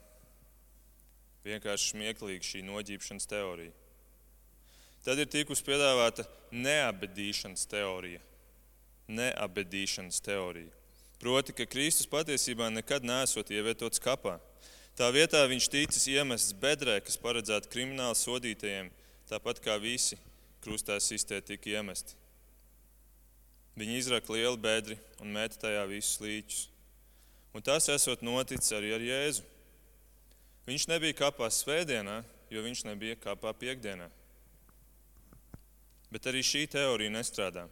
Vienkārši 1.45 1.91
smieklīgi 1.91 2.49
šī 2.51 2.61
noģībšanas 2.65 3.29
teorija. 3.29 3.73
Tad 5.05 5.21
ir 5.21 5.29
tikus 5.29 5.61
piedāvāta 5.61 6.25
neabedīšanas 6.53 7.67
teorija. 7.69 8.21
Neabedīšanas 9.05 10.17
teorija. 10.25 10.71
Proti, 11.21 11.53
ka 11.53 11.67
Kristus 11.69 12.09
patiesībā 12.09 12.71
nekad 12.73 13.05
nesot 13.05 13.51
ievietots 13.53 14.01
kapā. 14.01 14.39
Tā 14.95 15.09
vietā 15.11 15.41
viņš 15.43 15.65
ticis 15.67 16.05
iemests 16.07 16.53
bedrē, 16.55 17.01
kas 17.03 17.17
paredzēta 17.19 17.67
krimināla 17.67 18.15
sodītajiem, 18.15 18.87
tāpat 19.27 19.59
kā 19.59 19.75
visi 19.75 20.15
krustā 20.63 20.95
sistē 21.03 21.41
tika 21.43 21.73
iemesti. 21.73 22.15
Viņi 23.75 23.97
izraka 23.99 24.31
lielu 24.31 24.55
bedri 24.55 24.95
un 25.19 25.35
meta 25.35 25.59
tajā 25.65 25.83
visus 25.89 26.21
līķus. 26.23 26.61
Un 27.55 27.63
tas 27.63 27.89
esot 27.91 28.23
noticis 28.23 28.71
arī 28.75 28.93
ar 28.95 29.03
Jēzu. 29.03 29.43
Viņš 30.65 30.87
nebija 30.93 31.19
kapā 31.25 31.51
svētdienā, 31.51 32.21
jo 32.49 32.63
viņš 32.63 32.85
nebija 32.87 33.19
kapā 33.19 33.51
piekdienā. 33.51 34.07
Bet 36.07 36.31
arī 36.31 36.39
šī 36.39 36.65
teorija 36.71 37.11
nestrādā. 37.11 37.67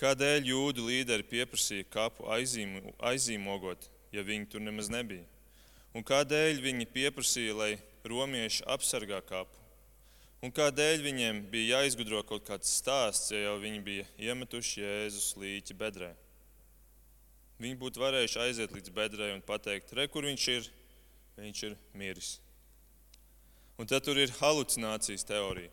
Kādēļ 0.00 0.48
jūdu 0.54 0.88
līderi 0.88 1.24
pieprasīja 1.28 1.84
kapu 1.92 2.26
aizīmo, 2.32 2.96
aizīmogot, 3.12 3.90
ja 4.16 4.24
viņi 4.24 4.48
tur 4.52 4.64
nemaz 4.64 4.88
nebija? 4.92 5.35
Un 5.96 6.04
kādēļ 6.04 6.60
viņi 6.60 6.88
pieprasīja, 6.92 7.54
lai 7.56 7.70
romieši 8.04 8.66
apsargā 8.68 9.22
kapu? 9.24 9.62
Un 10.44 10.52
kādēļ 10.52 11.00
viņiem 11.06 11.40
bija 11.50 11.78
jāizgudro 11.80 12.20
kaut 12.28 12.44
kāds 12.46 12.74
stāsts, 12.82 13.32
ja 13.32 13.46
jau 13.46 13.56
viņi 13.62 13.80
bija 13.86 14.04
iemetuši 14.28 14.82
Jēzus 14.82 15.30
līķi 15.40 15.78
bedrē? 15.80 16.10
Viņi 17.62 17.80
būtu 17.80 18.02
varējuši 18.02 18.42
aiziet 18.44 18.76
līdz 18.76 18.92
bedrē 18.92 19.30
un 19.32 19.40
pateikt, 19.40 19.94
re, 19.96 20.04
kur 20.12 20.28
viņš 20.28 20.50
ir, 20.58 20.68
viņš 21.40 21.64
ir 21.70 21.80
miris. 21.96 22.36
Un 23.80 23.88
tad 23.88 24.04
tur 24.04 24.20
ir 24.20 24.34
halucinācijas 24.42 25.24
teorija 25.24 25.72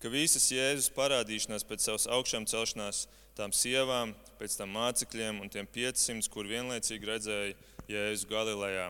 ka 0.00 0.08
visas 0.08 0.48
Jēzus 0.48 0.88
parādīšanās 0.96 1.66
pēc 1.68 1.84
savas 1.84 2.06
augšām 2.08 2.46
celšanās 2.48 3.04
tām 3.36 3.52
sievām, 3.52 4.14
pēc 4.40 4.56
tam 4.56 4.72
mācekļiem 4.72 5.42
un 5.44 5.52
tiem 5.52 5.68
500, 5.68 6.28
kur 6.32 6.48
vienlaicīgi 6.48 7.08
redzēja 7.08 7.56
Jēzu 7.90 8.28
Galilejā, 8.30 8.88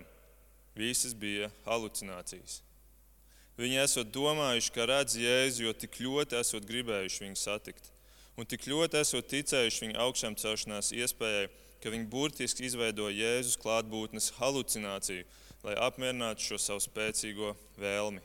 visas 0.76 1.14
bija 1.14 1.50
halucinācijas. 1.66 2.60
Viņi 3.60 3.80
esot 3.82 4.12
domājuši, 4.14 4.72
ka 4.72 4.86
redz 4.88 5.16
Jēzu, 5.20 5.66
jo 5.66 5.72
tik 5.76 5.98
ļoti 6.00 6.38
esot 6.38 6.64
gribējuši 6.68 7.26
viņu 7.26 7.36
satikt. 7.36 7.90
Un 8.40 8.48
tik 8.48 8.64
ļoti 8.70 9.02
esot 9.02 9.26
ticējuši 9.28 9.84
viņa 9.84 10.00
augšām 10.00 10.36
celšanās 10.40 10.94
iespējai, 10.96 11.50
ka 11.82 11.92
viņi 11.92 12.08
burtiski 12.12 12.64
izveidoja 12.64 13.12
Jēzus 13.18 13.58
klātbūtnes 13.60 14.30
halucināciju, 14.38 15.26
lai 15.66 15.76
apmierinātu 15.76 16.46
šo 16.46 16.60
savu 16.60 16.80
spēcīgo 16.84 17.52
vēlmi. 17.80 18.22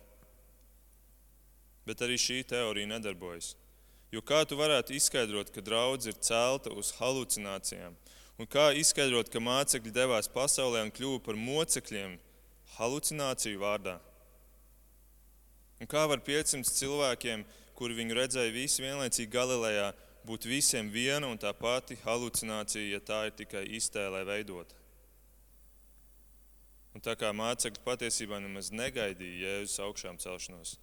Bet 1.85 2.01
arī 2.01 2.15
šī 2.21 2.39
teorija 2.47 2.93
nedarbojas. 2.95 3.53
Jo 4.13 4.21
kā 4.23 4.45
tu 4.47 4.55
varētu 4.55 4.95
izskaidrot, 4.95 5.51
ka 5.51 5.59
draudz 5.65 6.07
ir 6.07 6.15
celta 6.23 6.71
uz 6.71 6.93
halucinācijām? 7.01 7.97
Un 8.39 8.47
kā 8.51 8.69
izskaidrot, 8.79 9.27
ka 9.31 9.43
mācekļi 9.43 9.91
devās 9.95 10.31
pasaulē 10.31 10.85
un 10.85 10.93
kļuva 10.95 11.19
par 11.27 11.39
mocekļiem 11.39 12.15
halucināciju 12.77 13.61
vārdā? 13.61 13.97
Un 15.81 15.89
kā 15.91 16.05
var 16.07 16.21
500 16.23 16.71
cilvēkiem, 16.71 17.43
kuri 17.75 17.97
viņu 17.97 18.15
redzēja 18.15 18.53
visi 18.55 18.83
vienlaicīgi 18.85 19.31
Galilejā, 19.31 19.89
būt 20.25 20.47
visiem 20.49 20.87
viena 20.89 21.27
un 21.29 21.37
tā 21.37 21.51
pati 21.53 21.97
halucinācija, 22.05 22.95
ja 22.95 23.01
tā 23.03 23.25
ir 23.27 23.35
tikai 23.37 23.65
iztēlē 23.77 24.23
veidota? 24.27 24.75
Un 26.95 27.03
tā 27.03 27.17
kā 27.19 27.33
mācekļi 27.35 27.83
patiesībā 27.83 28.39
nemaz 28.39 28.71
negaidīja 28.71 29.49
Jēzus 29.59 29.81
augšām 29.83 30.17
celšanos, 30.23 30.77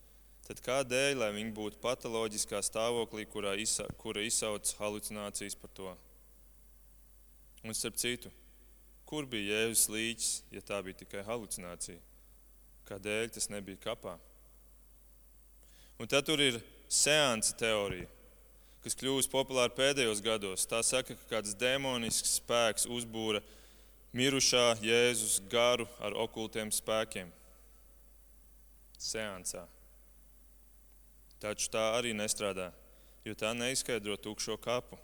tad 0.45 0.61
kādēļ, 0.61 1.17
lai 1.23 1.31
viņi 1.39 1.55
būtu 1.57 1.81
patoloģiskā 1.81 2.61
stāvoklī, 2.61 3.25
kurā 3.33 3.55
izsa, 3.57 3.87
kura 3.97 4.21
izsauc 4.21 4.75
halucinācijas 4.77 5.57
par 5.57 5.73
to? 5.73 5.95
Un 7.65 7.79
starp 7.79 7.97
citu, 7.97 8.29
kur 9.13 9.27
bija 9.29 9.59
Jēzus 9.59 9.91
līķis, 9.93 10.29
ja 10.57 10.63
tā 10.65 10.79
bija 10.81 10.97
tikai 11.03 11.21
halucinācija? 11.27 12.01
Kādēļ 12.89 13.35
tas 13.35 13.51
nebija 13.53 13.77
kapā? 13.83 14.15
Un 16.01 16.09
tad 16.09 16.25
tur 16.25 16.41
ir 16.41 16.57
seansa 16.89 17.53
teorija, 17.61 18.09
kas 18.81 18.97
kļūst 18.97 19.29
populāra 19.29 19.69
pēdējos 19.77 20.25
gados. 20.25 20.65
Tā 20.65 20.81
saka, 20.81 21.13
ka 21.13 21.29
kāds 21.35 21.53
demonisks 21.61 22.39
spēks 22.41 22.89
uzbūra 22.89 23.45
mirušā 24.17 24.79
Jēzus 24.81 25.43
garu 25.53 25.85
ar 26.01 26.17
okultiem 26.25 26.73
spēkiem. 26.73 27.29
Seansā. 28.97 29.67
Taču 31.45 31.69
tā 31.69 31.91
arī 31.99 32.17
nestrādā, 32.17 32.71
jo 33.29 33.37
tā 33.37 33.53
neizskaidro 33.53 34.17
tukšo 34.17 34.57
kapu. 34.57 34.97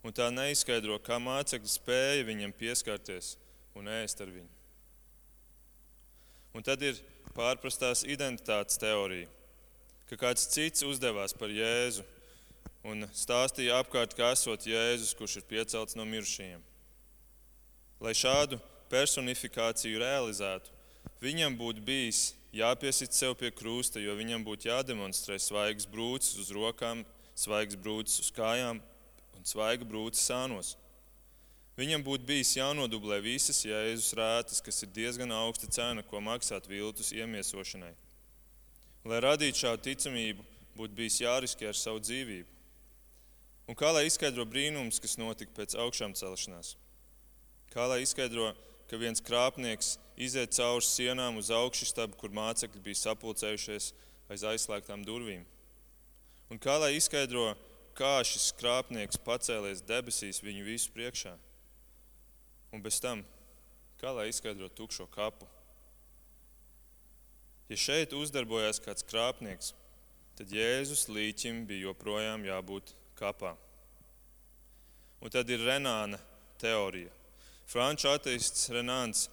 Un 0.00 0.14
tā 0.16 0.30
neizskaidro, 0.32 0.96
kā 1.04 1.18
mācekļi 1.20 1.68
spēja 1.68 2.24
viņam 2.24 2.54
pieskarties 2.56 3.34
un 3.76 3.90
ēst 3.92 4.22
ar 4.24 4.32
viņu. 4.32 4.48
Un 6.56 6.64
tad 6.66 6.80
ir 6.82 6.96
pārprastās 7.36 8.02
identitātes 8.08 8.80
teorija, 8.80 9.28
ka 10.08 10.18
kāds 10.18 10.48
cits 10.50 10.82
uzdevās 10.86 11.36
par 11.36 11.52
Jēzu 11.52 12.02
un 12.90 13.04
stāstīja 13.14 13.76
apkārt, 13.82 14.16
kā 14.16 14.32
esot 14.34 14.64
Jēzus, 14.66 15.14
kurš 15.18 15.38
ir 15.38 15.46
piecelts 15.52 15.98
no 15.98 16.06
mirušajiem. 16.08 16.64
Lai 18.00 18.16
šādu 18.16 18.58
personifikāciju 18.90 20.00
realizētu, 20.00 20.72
viņam 21.20 21.54
būtu 21.60 21.84
bijis 21.84 22.30
jāpiesit 22.56 23.14
sev 23.14 23.36
pie 23.38 23.52
krusta, 23.54 24.00
jo 24.02 24.16
viņam 24.18 24.42
būtu 24.48 24.72
jādemonstrē 24.72 25.36
svaigs 25.38 25.86
brūcis 25.86 26.40
uz 26.40 26.50
rokām, 26.56 27.04
svaigs 27.38 27.76
brūcis 27.78 28.24
uz 28.24 28.32
kājām 28.34 28.80
un 29.40 29.48
svaiga 29.48 29.88
brūcis 29.88 30.28
sānos. 30.28 30.74
Viņam 31.80 32.04
būtu 32.04 32.28
bijis 32.28 32.52
jānodublē 32.58 33.22
visas 33.24 33.62
jēzus 33.64 34.12
rētas, 34.18 34.60
kas 34.60 34.82
ir 34.84 34.92
diezgan 34.92 35.32
augsta 35.32 35.70
cena, 35.72 36.04
ko 36.04 36.20
maksāt 36.20 36.68
viltus 36.68 37.14
iemiesošanai. 37.16 37.94
Lai 39.08 39.20
radītu 39.24 39.64
šādu 39.64 39.86
ticamību, 39.88 40.44
būtu 40.76 40.96
bijis 40.98 41.22
jāriskē 41.22 41.70
ar 41.70 41.78
savu 41.78 42.02
dzīvību. 42.04 42.58
Un 43.70 43.78
kā 43.78 43.94
lai 43.94 44.04
izskaidro 44.04 44.44
brīnums, 44.44 45.00
kas 45.00 45.16
notika 45.16 45.54
pēc 45.56 45.78
augšām 45.78 46.12
celšanās? 46.18 46.74
Kā 47.72 47.86
lai 47.88 48.02
izskaidro 48.04 48.50
ka 48.90 48.98
viens 48.98 49.22
krāpnieks 49.22 49.94
iziet 50.18 50.56
cauri 50.56 50.82
sienām 50.82 51.36
uz 51.38 51.52
augšu 51.54 51.86
stabu, 51.86 52.16
kur 52.18 52.32
mācekļi 52.34 52.82
bija 52.82 52.98
sapulcējušies 53.04 53.92
aiz 54.34 54.42
aizslēgtām 54.50 55.04
durvīm. 55.06 55.44
Un 56.50 56.58
kā 56.58 56.74
lai 56.82 56.96
izskaidro, 56.96 57.52
kā 58.00 58.20
šis 58.24 58.50
krāpnieks 58.56 59.20
pacēlies 59.20 59.84
debesīs 59.84 60.40
viņu 60.44 60.64
visu 60.64 60.92
priekšā? 60.94 61.34
Un 62.72 62.82
bez 62.82 63.00
tam, 63.02 63.24
kā 64.00 64.12
lai 64.16 64.30
izskaidro 64.30 64.70
tukšo 64.72 65.08
kapu? 65.12 65.48
Ja 67.70 67.78
šeit 67.78 68.14
uzdarbojās 68.16 68.80
kāds 68.82 69.04
krāpnieks, 69.06 69.74
tad 70.38 70.50
Jēzus 70.54 71.08
līķim 71.12 71.66
bija 71.68 71.90
joprojām 71.90 72.46
jābūt 72.48 72.94
kapā. 73.18 73.52
Un 75.20 75.30
tad 75.30 75.50
ir 75.52 75.60
Renāna 75.62 76.18
teorija. 76.62 77.12
Franču 77.68 78.08
ateists 78.10 78.70
Renāns 78.72 79.28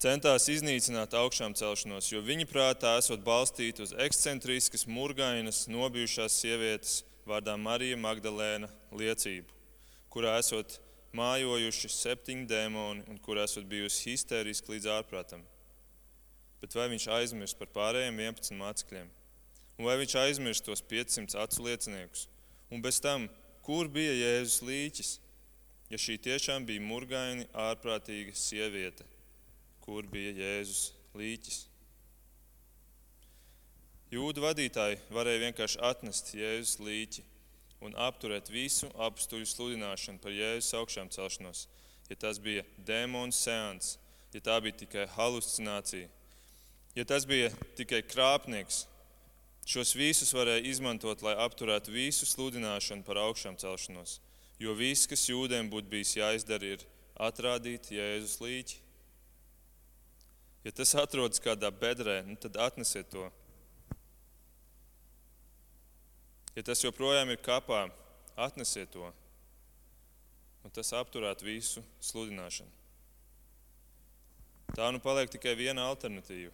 centās 0.00 0.48
iznīcināt 0.50 1.14
augšām 1.18 1.54
celšanos, 1.58 2.08
jo 2.10 2.22
viņa 2.24 2.48
prātā 2.48 2.96
esot 2.98 3.20
balstīta 3.26 3.84
uz 3.84 3.92
ekscentriskas, 4.06 4.86
murgainas, 4.88 5.66
nobijušās 5.70 6.40
sievietes 6.40 7.02
vārdā 7.28 7.54
Marija 7.60 7.98
Magdalēna 8.00 8.68
liecību, 8.96 9.52
kurā 10.12 10.38
esot 10.40 10.78
mājojuši 11.16 11.90
septiņi 11.92 12.48
dēmoni 12.48 13.04
un 13.12 13.20
kurā 13.24 13.44
esot 13.48 13.68
bijusi 13.68 14.12
histēriski 14.12 14.74
līdz 14.74 14.88
ārprātam. 14.98 15.44
Bet 16.62 16.74
vai 16.74 16.88
viņš 16.90 17.06
aizmirst 17.18 17.58
par 17.58 17.70
pārējiem 17.74 18.18
11 18.24 18.58
mācekļiem? 18.58 19.12
Un 19.78 19.86
vai 19.86 19.94
viņš 20.00 20.16
aizmirst 20.24 20.66
tos 20.66 20.82
500 20.82 21.38
acu 21.38 21.68
lieciniekus? 21.68 22.26
Un 22.72 22.82
bez 22.82 22.98
tam, 23.00 23.28
kur 23.62 23.88
bija 23.92 24.16
Jēzus 24.16 24.64
līķis? 24.66 25.12
Ja 25.88 26.00
šī 26.00 26.18
tiešām 26.20 26.66
bija 26.68 26.82
murgaini, 26.84 27.46
ārprātīga 27.56 28.34
sieviete, 28.36 29.06
kur 29.84 30.08
bija 30.10 30.34
Jēzus 30.36 30.90
līķis? 31.16 31.67
Jūdu 34.12 34.40
vadītāji 34.40 35.00
varēja 35.12 35.42
vienkārši 35.46 35.80
atnest 35.84 36.32
Jēzus 36.34 36.78
līķi 36.80 37.24
un 37.84 37.96
apturēt 38.08 38.48
visu 38.50 38.88
apstuļu 39.06 39.48
sludināšanu 39.48 40.22
par 40.22 40.32
Jēzus 40.32 40.76
augšām 40.80 41.10
celšanos, 41.12 41.66
ja 42.08 42.16
tas 42.16 42.40
bija 42.40 42.64
dēmonu 42.88 43.36
seans, 43.36 43.98
ja 44.32 44.40
tā 44.44 44.56
bija 44.64 44.80
tikai 44.84 45.04
halucinācija, 45.16 46.08
ja 46.96 47.04
tas 47.04 47.28
bija 47.28 47.52
tikai 47.76 48.00
krāpnieks, 48.08 48.86
Šos 49.68 49.90
visus 49.92 50.30
varēja 50.32 50.62
izmantot, 50.64 51.20
lai 51.20 51.34
apturētu 51.44 51.92
visu 51.92 52.24
sludināšanu 52.24 53.04
par 53.04 53.18
augšām 53.20 53.58
celšanos. 53.60 54.14
Jo 54.56 54.72
viss, 54.72 55.04
kas 55.04 55.26
jūdiem 55.28 55.68
būtu 55.68 55.90
bijis 55.92 56.14
jāizdara, 56.16 56.70
ir 56.72 56.84
atrādīt 57.20 57.90
Jēzus 57.92 58.38
līķi. 58.40 58.78
Ja 60.64 60.72
tas 60.72 60.94
atrodas 60.96 61.44
kādā 61.44 61.68
bedrē, 61.68 62.22
nu 62.24 62.38
tad 62.40 62.56
atnesiet 62.56 63.12
to. 63.12 63.26
Ja 66.58 66.66
tas 66.66 66.82
joprojām 66.82 67.30
ir 67.30 67.38
kapā, 67.38 67.84
atnesiet 68.34 68.90
to. 68.90 69.06
Un 70.66 70.74
tas 70.74 70.90
apturētu 70.98 71.46
visu 71.46 71.84
sludināšanu. 72.02 72.72
Tā 74.74 74.88
nu 74.90 74.98
paliek 75.00 75.30
tikai 75.30 75.54
viena 75.56 75.86
alternatīva 75.86 76.50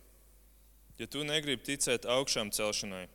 Ja 0.94 1.08
tu 1.10 1.24
negribi 1.26 1.64
ticēt 1.66 2.04
augšām 2.06 2.52
celšanai, 2.54 3.08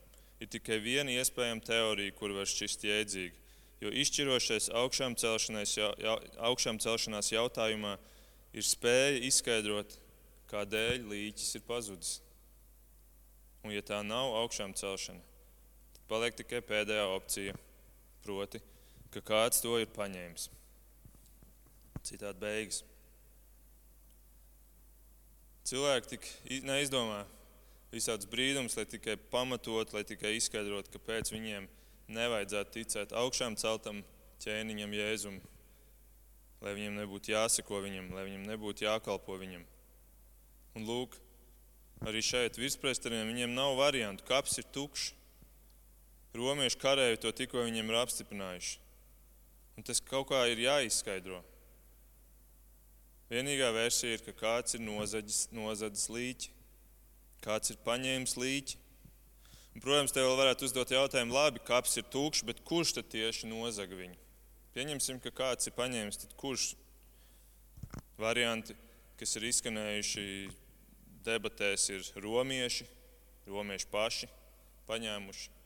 ir 0.44 0.50
tikai 0.52 0.82
viena 0.84 1.14
iespējama 1.16 1.64
teorija, 1.64 2.16
kur 2.18 2.34
var 2.36 2.50
šķist 2.50 2.84
jēdzīga. 2.84 3.38
Jo 3.80 3.92
izšķirošais 4.02 4.68
augšām, 4.76 5.16
jau, 5.16 5.92
jau, 6.04 6.16
augšām 6.50 6.82
celšanās 6.84 7.32
jautājumā 7.32 7.94
ir 8.52 8.66
spēja 8.68 9.22
izskaidrot, 9.30 9.96
kādēļ 10.52 11.08
līķis 11.08 11.56
ir 11.56 11.64
pazudis. 11.64 12.18
Un, 13.64 13.72
ja 13.72 13.84
tā 13.86 14.02
nav 14.04 14.36
augšām 14.42 14.76
celšana, 14.76 15.24
paliek 16.10 16.36
tikai 16.38 16.62
pēdējā 16.66 17.06
opcija, 17.14 17.56
proti, 18.26 18.62
ka 19.14 19.22
kāds 19.26 19.62
to 19.64 19.78
ir 19.82 19.90
paņēmis. 19.96 20.50
Citādi 22.06 22.42
beigas. 22.42 22.84
Cilvēki 25.70 26.16
tik 26.16 26.30
neizdomā, 26.66 27.24
visādus 27.94 28.30
brīdumus, 28.30 28.78
lai 28.78 28.88
tikai 28.90 29.18
pamatot, 29.32 29.94
lai 29.94 30.06
tikai 30.08 30.36
izskaidrot, 30.38 30.90
kāpēc 30.94 31.30
viņiem 31.34 31.68
nevajadzētu 32.10 32.74
ticēt 32.78 33.14
augšām 33.18 33.58
celtam 33.60 34.02
ķēniņam 34.42 34.96
Jēzum, 34.98 35.40
lai 36.64 36.74
viņiem 36.78 36.98
nebūtu 37.04 37.34
jāseko 37.36 37.84
viņam, 37.86 38.10
lai 38.16 38.26
viņiem 38.28 38.48
nebūtu 38.50 38.88
jākalpo 38.88 39.38
viņam. 39.42 39.66
Un 40.78 40.86
lūk, 40.90 41.18
arī 42.08 42.24
šeit 42.26 42.58
virsprestariem 42.58 43.30
viņiem 43.30 43.54
nav 43.54 43.78
variantu, 43.80 44.26
kaps 44.28 44.62
ir 44.62 44.70
tukšs. 44.74 45.14
Romiešu 46.40 46.80
karēji 46.80 47.20
to 47.24 47.32
tikko 47.36 47.66
viņiem 47.66 47.92
ir 47.92 48.00
apstiprinājuši. 48.00 48.78
Un 49.78 49.86
tas 49.88 50.02
kaut 50.04 50.30
kā 50.32 50.44
ir 50.52 50.62
jāizskaidro. 50.64 51.40
Vienīgā 53.30 53.70
versija 53.76 54.18
ir, 54.18 54.24
ka 54.26 54.34
kāds 54.34 54.76
ir 54.76 54.82
nozadzis, 54.82 55.46
nozadzis 55.54 56.10
līķi. 56.10 56.54
Kāds 57.46 57.72
ir 57.72 57.78
paņēmis 57.86 58.34
līķi? 58.42 58.80
Un, 59.76 59.84
protams, 59.84 60.12
te 60.16 60.24
vēl 60.24 60.34
varētu 60.40 60.66
uzdot 60.68 60.92
jautājumu, 60.92 61.36
labi, 61.36 61.62
kaps 61.64 62.00
ir 62.02 62.08
tukšs, 62.12 62.42
bet 62.48 62.64
kurš 62.68 62.96
tad 62.98 63.12
tieši 63.14 63.48
nozaga 63.48 63.96
viņu? 63.96 64.18
Pieņemsim, 64.74 65.22
ka 65.24 65.32
kāds 65.36 65.70
ir 65.70 65.76
paņēmis, 65.78 66.20
tad 66.24 66.34
kurš 66.40 66.72
varianti, 68.20 68.76
kas 69.22 69.38
ir 69.38 69.46
izskanējuši 69.52 70.26
debatēs, 71.28 71.86
ir 71.94 72.10
romieši, 72.26 72.90
romieši 73.48 73.90
paši 73.94 74.30
paņēmuši. 74.90 75.59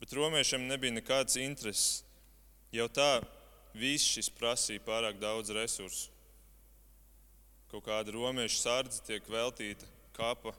Bet 0.00 0.12
romiešiem 0.16 0.66
nebija 0.68 0.94
nekādas 0.94 1.38
intereses. 1.40 2.02
Jau 2.74 2.88
tā 2.90 3.22
viss 3.74 4.06
šis 4.16 4.30
prasīja 4.34 4.82
pārāk 4.84 5.20
daudz 5.22 5.52
resursu. 5.54 6.10
Kaut 7.70 7.86
kāda 7.86 8.14
romiešu 8.14 8.60
sardze 8.60 9.02
tiek 9.06 9.24
veltīta 9.30 9.86
kapa 10.14 10.54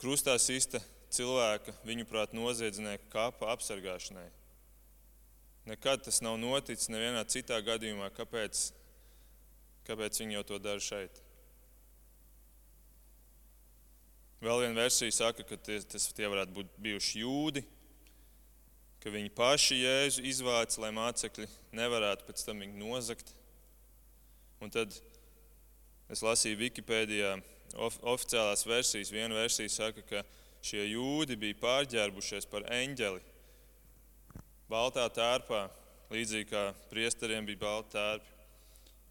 krustā 0.00 0.36
sista 0.40 0.80
cilvēka, 1.12 1.72
viņuprāt, 1.86 2.34
noziedznieka 2.36 3.08
kapa 3.12 3.52
apsargāšanai. 3.54 4.26
Nekad 5.66 6.04
tas 6.06 6.20
nav 6.22 6.36
noticis 6.38 6.90
nevienā 6.92 7.24
citā 7.26 7.58
gadījumā. 7.64 8.10
Kāpēc, 8.14 8.68
kāpēc 9.88 10.20
viņi 10.22 10.36
jau 10.38 10.44
to 10.52 10.58
dara 10.62 10.82
šeit? 10.82 11.22
Vēl 14.44 14.62
viena 14.62 14.78
versija 14.84 15.14
saka, 15.16 15.42
ka 15.48 15.56
tie, 15.56 15.80
tas, 15.88 16.10
tie 16.14 16.28
varētu 16.30 16.54
būt 16.54 16.76
bijuši 16.84 17.24
jūdi, 17.24 17.64
ka 19.06 19.12
viņi 19.14 19.30
paši 19.38 19.76
jēzu 19.78 20.22
izvāca, 20.26 20.80
lai 20.82 20.88
mācekļi 20.90 21.44
nevarētu 21.78 22.24
pēc 22.26 22.40
tam 22.42 22.64
viņu 22.64 22.80
nozagt. 22.80 23.28
Un 24.58 24.72
tad 24.74 24.96
es 26.10 26.22
lasīju 26.26 26.58
Wikipēdijā, 26.58 27.36
of, 27.78 28.00
oficiālās 28.02 28.66
versijas. 28.66 29.12
Viena 29.14 29.38
versija 29.38 29.70
saka, 29.70 30.02
ka 30.08 30.24
šie 30.66 30.88
jūdi 30.88 31.36
bija 31.38 31.58
pārģērbušies 31.60 32.48
par 32.50 32.66
eņģeli. 32.66 33.22
Baltā 34.74 35.06
tērpā, 35.14 35.62
līdzīgi 36.10 36.50
kā 36.50 36.64
priesteriem 36.90 37.46
bija 37.46 37.62
balta 37.62 37.94
tērpa. 38.00 38.34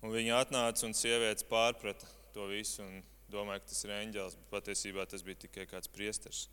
Un 0.03 0.11
viņi 0.11 0.35
atnāca 0.35 0.83
un 0.89 0.97
sievietes 0.97 1.47
pārprata 1.47 2.11
to 2.35 2.49
visu 2.51 2.83
un 2.83 2.99
domāja, 3.31 3.63
ka 3.63 3.71
tas 3.71 3.87
ir 3.87 3.95
eņģēlis, 4.01 4.37
bet 4.43 4.53
patiesībā 4.59 5.07
tas 5.07 5.23
bija 5.23 5.45
tikai 5.47 5.69
kāds 5.71 5.95
priesteris. 5.95 6.49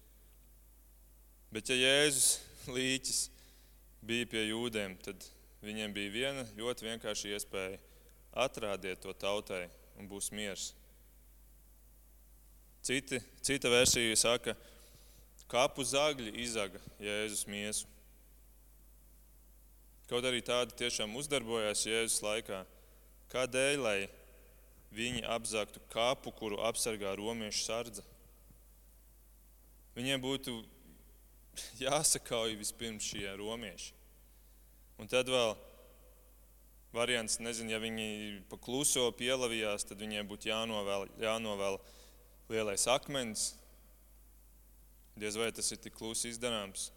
Bet 1.50 1.74
ja 1.74 1.81
Jēzus 1.83 2.51
līķis 2.68 3.22
bija 4.03 4.29
pie 4.31 4.46
jūdiem, 4.48 4.96
tad 5.03 5.25
viņiem 5.62 5.94
bija 5.94 6.12
viena 6.12 6.44
ļoti 6.59 6.88
vienkārša 6.90 7.35
iespēja 7.37 7.81
atrādiet 8.44 9.03
to 9.03 9.12
tautai 9.14 9.66
un 10.01 10.09
būs 10.11 10.31
miers. 10.35 10.72
Citi, 12.83 13.20
cita 13.44 13.70
versija 13.70 14.16
saka, 14.18 14.57
ka 14.57 14.70
kapu 15.53 15.85
zagļi 15.87 16.33
izaga 16.42 16.81
Jēzus 17.03 17.44
miesu. 17.51 17.87
Kaut 20.11 20.25
arī 20.29 20.42
tādi 20.44 20.75
tiešām 20.81 21.14
uzdarbojās 21.16 21.85
Jēzus 21.87 22.22
laikā, 22.25 22.64
kādēļ, 23.33 23.77
lai 23.81 23.98
viņi 24.92 25.23
apzaktu 25.31 25.81
kapu, 25.92 26.33
kuru 26.37 26.58
apsargā 26.67 27.15
romiešu 27.17 27.63
sardze? 27.65 28.04
Viņiem 29.96 30.21
būtu 30.25 30.56
jāsakauj 31.81 32.57
vispirms 32.61 33.07
šie 33.13 33.27
romieši. 33.38 33.92
Un 35.00 35.11
tad 35.11 35.29
vēl 35.33 35.55
variants, 36.92 37.38
nezinu, 37.40 37.73
ja 37.73 37.81
viņi 37.83 38.42
pakluso 38.50 39.09
pielavījās, 39.17 39.87
tad 39.88 40.03
viņiem 40.03 40.29
būtu 40.29 40.50
jānovēl, 40.50 41.09
jānovēl 41.23 41.79
lielais 42.53 42.87
akmens. 42.92 43.53
Diez 45.17 45.37
vai 45.37 45.50
tas 45.53 45.69
ir 45.73 45.81
tik 45.81 45.96
klusi 45.96 46.31
izdarāms. 46.33 46.90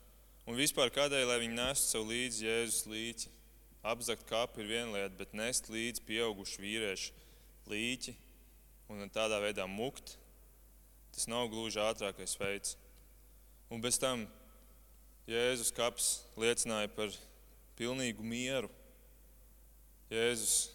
Un 0.45 0.59
vispār 0.59 0.91
kādēļ, 0.93 1.25
lai 1.27 1.39
viņi 1.41 1.57
nestu 1.57 1.95
sev 1.95 2.05
līdzi 2.07 2.45
Jēzus 2.45 2.85
līķi? 2.91 3.31
Apzakt 3.85 4.25
kāpu 4.29 4.61
ir 4.61 4.69
viena 4.69 4.91
lieta, 4.93 5.15
bet 5.17 5.33
nest 5.37 5.69
līdzi 5.69 6.03
pieaugušu 6.07 6.61
vīriešu 6.61 7.13
līķi 7.69 8.15
un 8.93 9.09
tādā 9.13 9.39
veidā 9.41 9.65
mukt, 9.69 10.15
tas 11.13 11.27
nav 11.29 11.47
gluži 11.49 11.81
ātrākais 11.81 12.35
veids. 12.37 12.75
Un 13.73 13.81
bez 13.81 13.97
tam 14.01 14.27
Jēzus 15.25 15.71
kaps 15.73 16.09
liecināja 16.37 16.89
par 16.93 17.13
pilnīgu 17.79 18.21
mieru. 18.21 18.69
Jēzus 20.13 20.69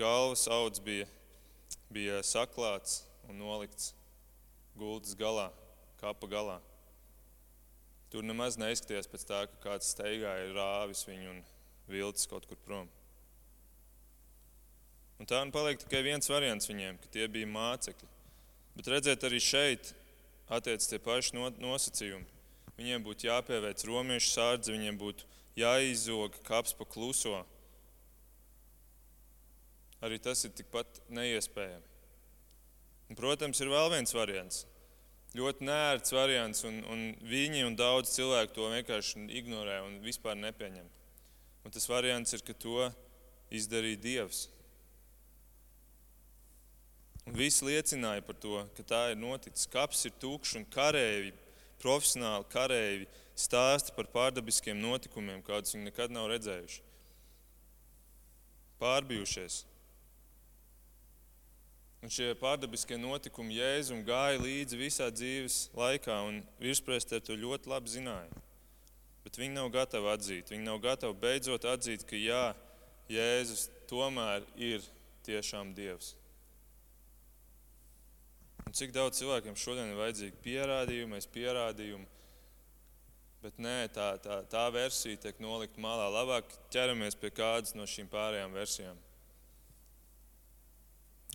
galvas 0.00 0.46
auds 0.48 0.80
bija, 0.80 1.04
bija 1.92 2.22
saklāts 2.24 3.02
un 3.28 3.36
nolikts 3.42 3.92
gultas 4.80 5.12
galā, 5.18 5.50
kapa 6.00 6.30
galā. 6.32 6.56
Tur 8.08 8.24
nemaz 8.24 8.56
neizskatījās 8.60 9.12
pēc 9.12 9.28
tā, 9.28 9.44
ka 9.50 9.60
kāds 9.68 9.92
steigāja 9.92 10.48
rāvis 10.56 11.04
viņu 11.08 11.36
un 11.36 11.44
vilcis 11.92 12.28
kaut 12.32 12.48
kur 12.48 12.60
prom. 12.64 12.88
Un 15.20 15.28
tā 15.28 15.44
nu 15.44 15.52
paliek 15.52 15.84
tikai 15.84 16.00
viens 16.08 16.32
variants 16.32 16.68
viņiem, 16.68 16.96
ka 16.98 17.12
tie 17.12 17.28
bija 17.28 17.48
mācekļi. 17.48 18.08
Bet 18.72 18.88
redziet, 18.88 19.24
arī 19.28 19.38
šeit 19.40 19.92
attiecas 20.48 20.88
tie 20.88 20.98
paši 21.00 21.36
nosacījumi. 21.60 22.31
Viņiem 22.80 23.04
būtu 23.04 23.28
jāpieveic 23.28 23.84
romiešu 23.86 24.32
sārdzi, 24.32 24.74
viņiem 24.74 24.98
būtu 25.00 25.28
jāizzog 25.58 26.38
kaps 26.46 26.74
pa 26.76 26.86
kluso. 26.88 27.42
Arī 30.02 30.18
tas 30.18 30.42
ir 30.46 30.54
tikpat 30.56 31.02
neiespējami. 31.12 31.84
Un, 33.12 33.18
protams, 33.18 33.60
ir 33.60 33.70
vēl 33.70 33.90
viens 33.92 34.14
variants. 34.16 34.64
Ļoti 35.36 35.64
nērts 35.68 36.12
variants, 36.12 36.64
un, 36.68 36.80
un 36.92 37.04
viņi 37.28 37.62
un 37.68 37.76
daudz 37.76 38.10
cilvēku 38.16 38.56
to 38.56 38.68
vienkārši 38.72 39.26
ignorē 39.38 39.78
un 39.86 40.00
vispār 40.04 40.36
nepieņem. 40.40 40.88
Un 41.62 41.72
tas 41.72 41.86
variants 41.88 42.34
ir, 42.34 42.42
ka 42.44 42.56
to 42.56 42.88
izdarīja 43.52 44.00
Dievs. 44.02 44.46
Un 47.28 47.36
visi 47.38 47.64
liecināja 47.68 48.24
par 48.26 48.36
to, 48.42 48.64
ka 48.76 48.84
tā 48.88 49.02
ir 49.12 49.20
noticis. 49.20 49.68
Kaps 49.70 50.02
ir 50.08 50.16
tukšs 50.20 50.56
un 50.58 50.66
kareivi, 50.72 51.30
profesionāli 51.82 52.48
kareivi 52.52 53.08
stāsta 53.38 53.94
par 53.96 54.08
pārdabiskiem 54.12 54.78
notikumiem, 54.78 55.42
kādus 55.44 55.74
viņi 55.74 55.90
nekad 55.90 56.14
nav 56.14 56.30
redzējuši. 56.32 56.80
Pārbijušies. 58.82 59.62
Un 62.02 62.10
šie 62.10 62.32
pārdabiskie 62.34 62.96
notikumi 62.98 63.60
Jēzum 63.60 64.00
gāja 64.02 64.40
līdzi 64.42 64.78
visā 64.80 65.06
dzīves 65.14 65.68
laikā, 65.78 66.16
un 66.26 66.40
virsprēstē 66.62 67.20
to 67.22 67.36
ļoti 67.38 67.70
labi 67.70 67.92
zināja. 67.92 68.42
Bet 69.22 69.38
viņi 69.38 69.54
nav 69.54 69.70
gatavi 69.70 70.10
atzīt. 70.10 70.50
Viņi 70.50 70.66
nav 70.66 70.80
gatavi 70.82 71.14
beidzot 71.22 71.68
atzīt, 71.70 72.02
ka 72.08 72.18
jā, 72.18 72.42
Jēzus 73.12 73.68
tomēr 73.90 74.42
ir 74.58 74.82
tiešām 75.26 75.70
Dievs. 75.76 76.16
Un 78.72 78.76
cik 78.78 78.94
daudz 78.96 79.18
cilvēkiem 79.20 79.52
šodien 79.60 79.90
ir 79.92 79.98
vajadzīgi 79.98 80.38
pierādījumi, 80.40 81.18
aiz 81.18 81.26
pierādījumu, 81.28 82.06
bet 83.42 83.58
nē, 83.60 83.74
tā, 83.92 84.06
tā, 84.24 84.38
tā 84.48 84.62
versija 84.72 85.18
tiek 85.20 85.42
nolikt 85.44 85.76
malā. 85.76 86.06
Labāk 86.08 86.48
ķeramies 86.72 87.18
pie 87.20 87.28
kādas 87.36 87.74
no 87.76 87.84
šīm 87.84 88.08
pārējām 88.08 88.56
versijām. 88.56 89.02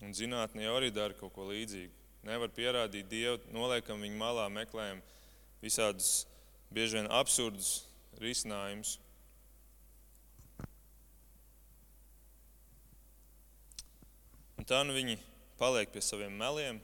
Un 0.02 0.18
zinātnē 0.18 0.66
jau 0.66 0.74
arī 0.80 0.90
dara 0.90 1.14
kaut 1.14 1.36
ko 1.38 1.46
līdzīgu. 1.52 1.94
Nevar 2.26 2.50
pierādīt 2.58 3.06
Dievu, 3.14 3.38
noliekam 3.54 4.02
viņu 4.02 4.18
malā, 4.18 4.50
meklējam 4.58 5.06
visādus 5.62 6.26
bieži 6.74 7.04
vien 7.04 7.14
absurdus 7.22 7.84
risinājumus. 8.18 8.98
Un 14.58 14.66
tā 14.66 14.82
nu 14.90 14.98
viņi 14.98 15.22
paliek 15.62 15.94
pie 15.94 16.02
saviem 16.02 16.34
meliem, 16.34 16.82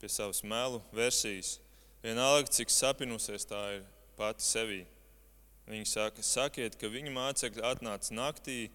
pie 0.00 0.10
savas 0.12 0.42
melu 0.44 0.82
versijas. 0.94 1.56
Vienalga, 2.04 2.50
cik 2.52 2.70
sapinusies 2.70 3.48
tā 3.48 3.62
ir 3.78 3.86
pati 4.18 4.44
sevī. 4.44 4.82
Viņi 5.66 5.88
saka, 5.90 6.22
sakiet, 6.22 6.76
ka 6.78 6.90
viņu 6.90 7.10
mācekļi 7.14 7.64
atnāca 7.66 8.14
naktī, 8.14 8.68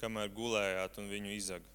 kamēr 0.00 0.30
gulējāt 0.32 0.96
un 1.02 1.10
viņu 1.10 1.34
izaga. 1.36 1.74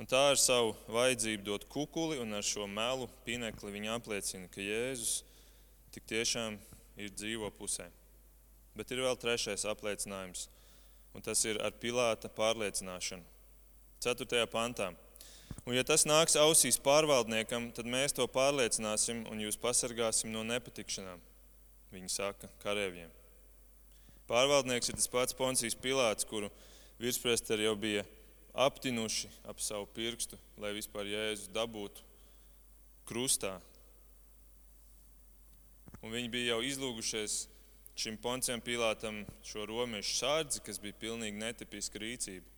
Un 0.00 0.08
tā 0.08 0.20
ar 0.32 0.38
savu 0.40 0.72
vajadzību 0.90 1.44
dot 1.46 1.64
kukuli 1.70 2.18
un 2.18 2.34
ar 2.34 2.44
šo 2.44 2.66
melu 2.66 3.06
pinekli 3.26 3.70
viņi 3.70 3.92
apliecina, 3.94 4.48
ka 4.50 4.64
Jēzus 4.64 5.20
tik 5.94 6.08
tiešām 6.10 6.56
ir 6.98 7.12
dzīvo 7.14 7.52
pusē. 7.54 7.86
Bet 8.74 8.90
ir 8.90 9.04
vēl 9.04 9.18
trešais 9.20 9.66
apliecinājums, 9.68 10.48
un 11.12 11.24
tas 11.24 11.44
ir 11.44 11.60
ar 11.62 11.76
Pilāta 11.76 12.30
pārliecināšanu. 12.32 13.22
4. 14.02 14.46
pantā. 14.50 14.90
Un, 15.62 15.76
ja 15.76 15.84
tas 15.86 16.02
nāks 16.08 16.34
ausīs 16.34 16.78
pārvaldniekam, 16.82 17.68
tad 17.76 17.86
mēs 17.86 18.16
to 18.16 18.26
pārliecināsim 18.26 19.22
un 19.30 19.42
jūs 19.44 19.58
pasargāsim 19.62 20.32
no 20.34 20.42
nepatikšanām. 20.46 21.20
Viņi 21.94 22.10
saka 22.10 22.50
karavīriem. 22.64 23.10
Pārvaldnieks 24.26 24.90
ir 24.90 24.98
tas 24.98 25.10
pats 25.12 25.36
Poncijas 25.38 25.76
Pilārs, 25.78 26.26
kuru 26.26 26.50
virspresteri 26.98 27.68
jau 27.68 27.76
bija 27.78 28.02
aptinuši 28.52 29.30
ap 29.48 29.62
savu 29.62 29.86
pirkstu, 29.94 30.38
lai 30.58 30.72
vispār 30.74 31.06
Jēzus 31.10 31.52
dabūtu 31.54 32.02
krustā. 33.06 33.54
Un 36.02 36.10
viņi 36.10 36.30
bija 36.32 36.56
jau 36.56 36.62
izlūgušies 36.66 37.42
šim 38.02 38.16
Poncijam 38.18 38.62
Pilātam 38.64 39.22
šo 39.46 39.66
romiešu 39.70 40.16
sārdzi, 40.18 40.62
kas 40.64 40.80
bija 40.82 40.98
pilnīgi 41.04 41.38
netipiska 41.38 42.02
rīcība. 42.02 42.51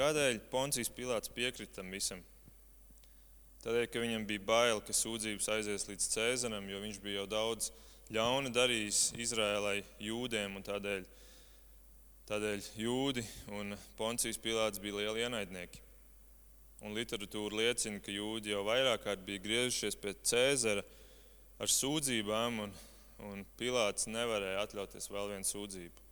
Kādēļ 0.00 0.38
Poncijas 0.48 0.88
Pilārs 0.96 1.28
piekrita 1.28 1.82
tam 1.82 1.90
visam? 1.92 2.22
Tādēļ, 3.60 3.82
ka 3.92 4.00
viņam 4.00 4.22
bija 4.24 4.40
bail, 4.48 4.78
ka 4.80 4.94
sūdzības 4.96 5.48
aizies 5.52 5.84
līdz 5.90 6.06
Cēzaram, 6.14 6.64
jo 6.72 6.78
viņš 6.80 7.00
bija 7.04 7.18
jau 7.18 7.26
daudz 7.28 7.66
ļauna 8.08 8.48
darījis 8.54 9.00
Izrēlai, 9.20 9.82
jūdiem, 10.00 10.56
un 10.56 10.64
tādēļ, 10.64 11.04
tādēļ 12.30 12.70
jūdi 12.80 13.26
un 13.58 13.76
Poncijas 14.00 14.40
Pilārs 14.40 14.80
bija 14.80 15.02
lieli 15.02 15.26
ienaidnieki. 15.26 15.84
Un 16.80 16.96
literatūra 16.96 17.60
liecina, 17.60 18.00
ka 18.00 18.16
jūdi 18.16 18.54
jau 18.54 18.64
vairāk 18.64 19.04
kārt 19.04 19.26
bija 19.26 19.44
griezušies 19.44 20.00
pie 20.00 20.16
Cēzara 20.24 20.86
ar 21.60 21.76
sūdzībām, 21.76 22.62
un, 22.64 22.72
un 23.28 23.44
Pilārs 23.60 24.08
nevarēja 24.08 24.64
atļauties 24.64 25.12
vēl 25.12 25.34
vienu 25.34 25.52
sūdzību. 25.52 26.09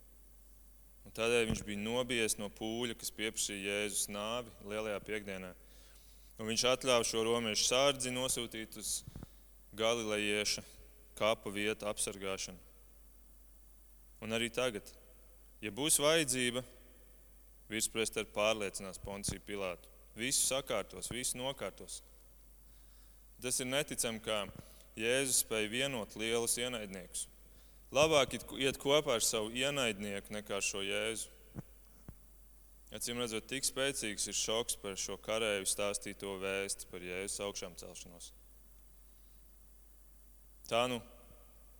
Un 1.09 1.15
tādēļ 1.17 1.47
viņš 1.49 1.61
bija 1.65 1.81
nobijies 1.81 2.35
no 2.37 2.51
pūļa, 2.53 2.93
kas 2.93 3.09
pieprasīja 3.17 3.79
Jēzus 3.79 4.11
nāvi 4.13 4.51
lielajā 4.69 4.99
piekdienā. 5.07 5.47
Un 6.37 6.45
viņš 6.45 6.65
atļāva 6.69 7.07
šo 7.09 7.23
romiešu 7.25 7.65
sārdzi 7.65 8.11
nosūtīt 8.13 8.77
uz 8.77 8.91
Galilejieša 9.73 10.61
kapa 11.17 11.49
vietu 11.49 11.89
apsargāšanu. 11.89 12.61
Un 14.21 14.37
arī 14.37 14.51
tagad, 14.53 14.85
ja 15.65 15.73
būs 15.73 15.97
vajadzība, 15.97 16.61
virspresteri 17.73 18.29
pārliecinās 18.35 19.01
Ponciju 19.01 19.41
Pilātu. 19.49 19.89
Visu 20.13 20.45
sakārtos, 20.45 21.09
visu 21.09 21.41
nokārtos. 21.41 22.03
Tas 23.41 23.57
ir 23.57 23.71
neticami, 23.73 24.21
kā 24.21 24.43
Jēzus 24.99 25.41
spēja 25.41 25.73
vienot 25.73 26.13
lielus 26.21 26.59
ienaidniekus. 26.61 27.25
Labāk 27.89 28.35
iet 28.61 28.77
kopā 28.77 29.15
ar 29.17 29.23
savu 29.25 29.49
ienaidnieku 29.49 30.33
nekā 30.35 30.59
šo 30.61 30.83
jēzu. 30.85 31.31
Acīm 32.93 33.21
redzot, 33.21 33.47
tik 33.49 33.65
spēcīgs 33.65 34.29
ir 34.29 34.37
šoks 34.37 34.77
par 34.81 34.97
šo 34.97 35.17
karavīru 35.21 35.65
stāstīto 35.69 36.35
vēsti 36.41 36.89
par 36.89 37.05
jēzus 37.05 37.41
augšām 37.45 37.73
celšanos. 37.77 38.31
Tā 40.69 40.83
nu, 40.89 40.99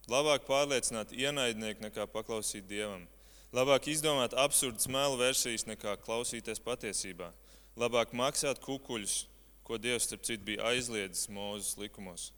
labāk 0.10 0.50
pārliecināt 0.50 1.14
ienaidnieku 1.14 1.86
nekā 1.86 2.08
paklausīt 2.10 2.66
dievam. 2.70 3.06
Labāk 3.54 3.90
izdomāt 3.90 4.34
absurdas 4.38 4.90
melu 4.90 5.18
versijas 5.18 5.66
nekā 5.70 5.96
klausīties 6.06 6.62
patiesībā. 6.62 7.30
Labāk 7.78 8.14
maksāt 8.18 8.62
kukuļus, 8.66 9.24
ko 9.66 9.78
Dievs, 9.78 10.10
starp 10.10 10.26
citu, 10.26 10.46
bija 10.46 10.74
aizliedzis 10.74 11.30
Mūzes 11.30 11.78
likumos 11.78 12.32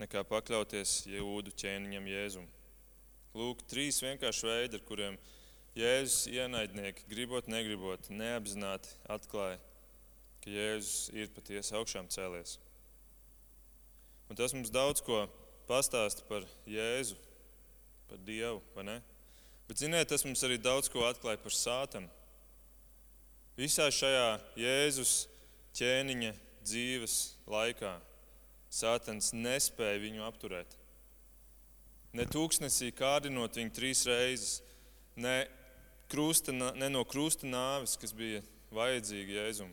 nekā 0.00 0.22
pakļauties 0.28 1.06
jūdu 1.08 1.54
ķēniņam 1.56 2.10
Jēzum. 2.10 2.46
Lūk, 3.36 3.64
trīs 3.68 4.00
vienkārši 4.04 4.48
veidi, 4.48 4.78
ar 4.78 4.84
kuriem 4.88 5.18
Jēzus 5.76 6.26
ienaidnieki, 6.32 7.04
gribot, 7.10 7.48
negribot, 7.52 8.08
neapzināti 8.08 8.92
atklāja, 9.12 9.58
ka 10.44 10.52
Jēzus 10.52 11.10
ir 11.16 11.32
patiesi 11.36 11.74
augšām 11.76 12.08
cēlies. 12.12 12.56
Un 14.30 14.38
tas 14.38 14.54
mums 14.56 14.72
daudz 14.72 15.04
ko 15.04 15.26
pastāsta 15.68 16.24
par 16.30 16.46
Jēzu, 16.68 17.18
par 18.08 18.20
Dievu, 18.24 18.62
vai 18.74 18.86
ne? 18.88 18.96
Bet, 19.66 19.80
ziniet, 19.82 20.08
tas 20.08 20.24
mums 20.24 20.42
arī 20.46 20.56
daudz 20.62 20.88
ko 20.90 21.04
atklāja 21.06 21.40
par 21.42 21.54
sātanu. 21.54 22.10
Visā 23.56 23.88
šajā 23.90 24.36
Jēzus 24.60 25.14
ķēniņa 25.76 26.34
dzīves 26.66 27.16
laikā 27.50 27.96
Sātans 28.72 29.32
nespēja 29.32 30.02
viņu 30.02 30.24
apturēt. 30.26 30.76
Ne 32.16 32.24
tūkstnesī 32.28 32.90
kārdinot 32.96 33.56
viņu 33.58 33.74
trīs 33.76 34.04
reizes, 34.08 34.60
ne, 35.16 35.44
krusta, 36.12 36.52
ne 36.52 36.88
no 36.90 37.04
krusta 37.04 37.48
nāves, 37.48 37.96
kas 38.00 38.14
bija 38.16 38.42
vajadzīga 38.74 39.40
Jēzum, 39.40 39.70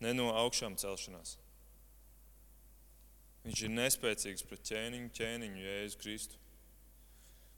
ne 0.00 0.14
no 0.16 0.30
augšām 0.42 0.76
celšanās. 0.80 1.36
Viņš 3.44 3.62
ir 3.64 3.72
nespēcīgs 3.72 4.44
pret 4.44 4.64
ķēniņu, 4.68 5.12
ķēniņu 5.16 5.64
Jēzu 5.64 6.00
Kristu. 6.00 6.40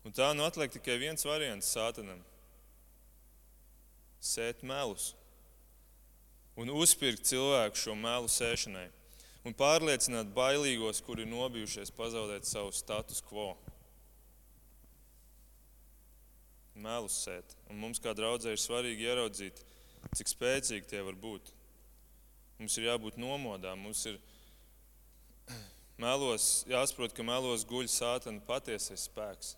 Un 0.06 0.14
tā 0.14 0.28
nu 0.34 0.44
atliek 0.46 0.70
tikai 0.74 0.98
viens 0.98 1.26
variants 1.26 1.70
sātanam- 1.74 2.22
sēt 4.32 4.62
melus. 4.62 5.14
un 6.56 6.68
uzpirkt 6.68 7.24
cilvēku 7.24 7.76
šo 7.80 7.94
melu 7.96 8.28
sēšanai 8.28 8.90
un 9.47 9.55
pārliecināt 9.59 10.30
bailīgos, 10.36 11.03
kuri 11.07 11.26
nobijušies 11.28 11.93
pazaudēt 11.97 12.47
savu 12.49 12.72
status 12.74 13.22
quo. 13.26 13.53
Melus 16.74 17.18
sēt. 17.26 17.57
Un 17.70 17.80
mums 17.82 18.01
kā 18.03 18.14
draudzē 18.16 18.55
ir 18.55 18.61
svarīgi 18.62 19.09
ieraudzīt, 19.09 19.59
cik 20.16 20.30
spēcīgi 20.30 20.88
tie 20.88 21.03
var 21.05 21.18
būt. 21.18 21.53
Mums 22.61 22.78
ir 22.78 22.88
jābūt 22.88 23.18
nomodām, 23.20 23.82
mums 23.82 24.05
ir 24.09 24.20
melos, 26.05 26.62
jāsaprot, 26.70 27.14
ka 27.16 27.26
melos 27.26 27.66
guļ 27.68 27.90
sātana 27.90 28.43
patiesais 28.47 29.09
spēks. 29.11 29.57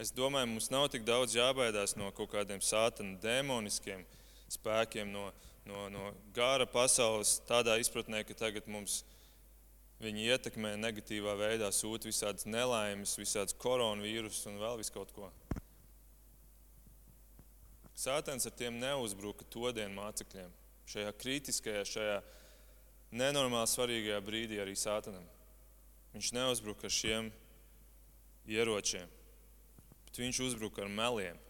Es 0.00 0.12
domāju, 0.12 0.50
mums 0.52 0.68
nav 0.70 0.90
tik 0.92 1.06
daudz 1.08 1.34
jābaidās 1.36 1.96
no 1.96 2.10
kaut 2.16 2.28
kādiem 2.34 2.60
sātana 2.60 3.16
demoniskiem 3.22 4.04
spēkiem, 4.52 5.08
no, 5.12 5.30
no, 5.66 5.88
no 5.90 6.10
gara 6.34 6.66
pasaules, 6.66 7.36
tādā 7.48 7.76
izpratnē, 7.82 8.22
ka 8.26 8.36
tagad 8.38 8.68
mums 8.70 9.02
viņi 10.02 10.28
ietekmē 10.32 10.74
negatīvā 10.78 11.34
veidā, 11.40 11.70
sūta 11.72 12.08
visādas 12.08 12.46
nelaimes, 12.48 13.16
visādas 13.18 13.56
koronavīrusus 13.60 14.48
un 14.50 14.60
vēl 14.62 14.78
vis 14.80 14.92
kaut 14.92 15.12
ko. 15.16 15.30
Sātans 17.96 18.44
ar 18.44 18.52
tiem 18.52 18.76
neuzbruka 18.76 19.46
to 19.48 19.70
dienu 19.72 19.96
mācekļiem. 19.96 20.52
Šajā 20.86 21.12
kritiskajā, 21.16 21.84
šajā 21.88 22.18
nenormāli 23.16 23.70
svarīgajā 23.72 24.20
brīdī 24.24 24.60
arī 24.60 24.76
sātanam. 24.76 25.24
Viņš 26.12 26.32
neuzbruka 26.36 26.86
ar 26.88 26.92
šiem 26.92 27.32
ieročiem, 28.52 29.08
bet 30.04 30.20
viņš 30.20 30.42
uzbruka 30.50 30.84
ar 30.84 30.92
meliem. 30.92 31.40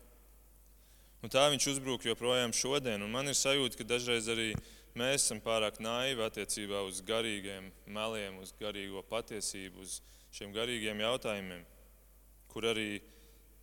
Un 1.26 1.30
tā 1.34 1.48
viņš 1.50 1.64
uzbrūk 1.72 2.04
joprojām 2.06 2.52
šodien. 2.54 3.02
Un 3.02 3.10
man 3.10 3.26
ir 3.26 3.34
sajūta, 3.34 3.74
ka 3.80 3.84
dažreiz 3.90 4.28
arī 4.30 4.52
mēs 4.94 5.24
esam 5.24 5.40
pārāk 5.42 5.80
naivi 5.82 6.22
attiecībā 6.22 6.84
uz 6.86 7.00
garīgiem 7.02 7.64
meliem, 7.90 8.36
uz 8.38 8.52
garīgo 8.60 9.02
patiesību, 9.10 9.82
uz 9.82 9.96
šiem 10.36 10.52
garīgiem 10.54 11.00
jautājumiem, 11.02 11.64
kur 12.52 12.68
arī 12.70 13.00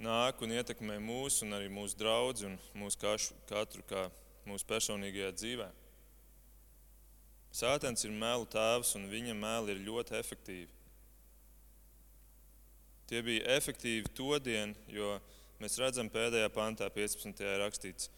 nāk 0.03 0.43
un 0.43 0.51
ietekmē 0.57 0.97
mūsu 0.99 1.45
un 1.47 1.55
arī 1.55 1.69
mūsu 1.71 1.95
draugus 2.01 2.43
un 2.49 2.57
mūsu 2.75 2.99
kašu, 2.99 3.37
katru 3.47 3.85
kā 3.87 4.09
mūsu 4.43 4.67
personīgajā 4.67 5.29
dzīvē. 5.37 5.69
Sātens 7.55 8.03
ir 8.03 8.11
melu 8.11 8.43
tēvs 8.51 8.91
un 8.99 9.07
viņa 9.07 9.37
meli 9.39 9.77
ir 9.77 9.85
ļoti 9.87 10.19
efektīvi. 10.19 10.67
Tie 13.07 13.23
bija 13.23 13.55
efektīvi 13.55 14.11
to 14.19 14.35
dienu, 14.43 14.75
jo 14.91 15.15
mēs 15.63 15.79
redzam 15.79 16.09
pēdējā 16.11 16.49
pantā, 16.51 16.89
15. 16.91 17.43
ir 17.47 17.61
rakstīts, 17.63 18.09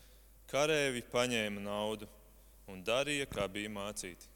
karēvi 0.49 1.03
paņēma 1.11 1.61
naudu 1.61 2.07
un 2.71 2.81
darīja, 2.85 3.27
kā 3.29 3.45
bija 3.51 3.69
mācīti. 3.69 4.31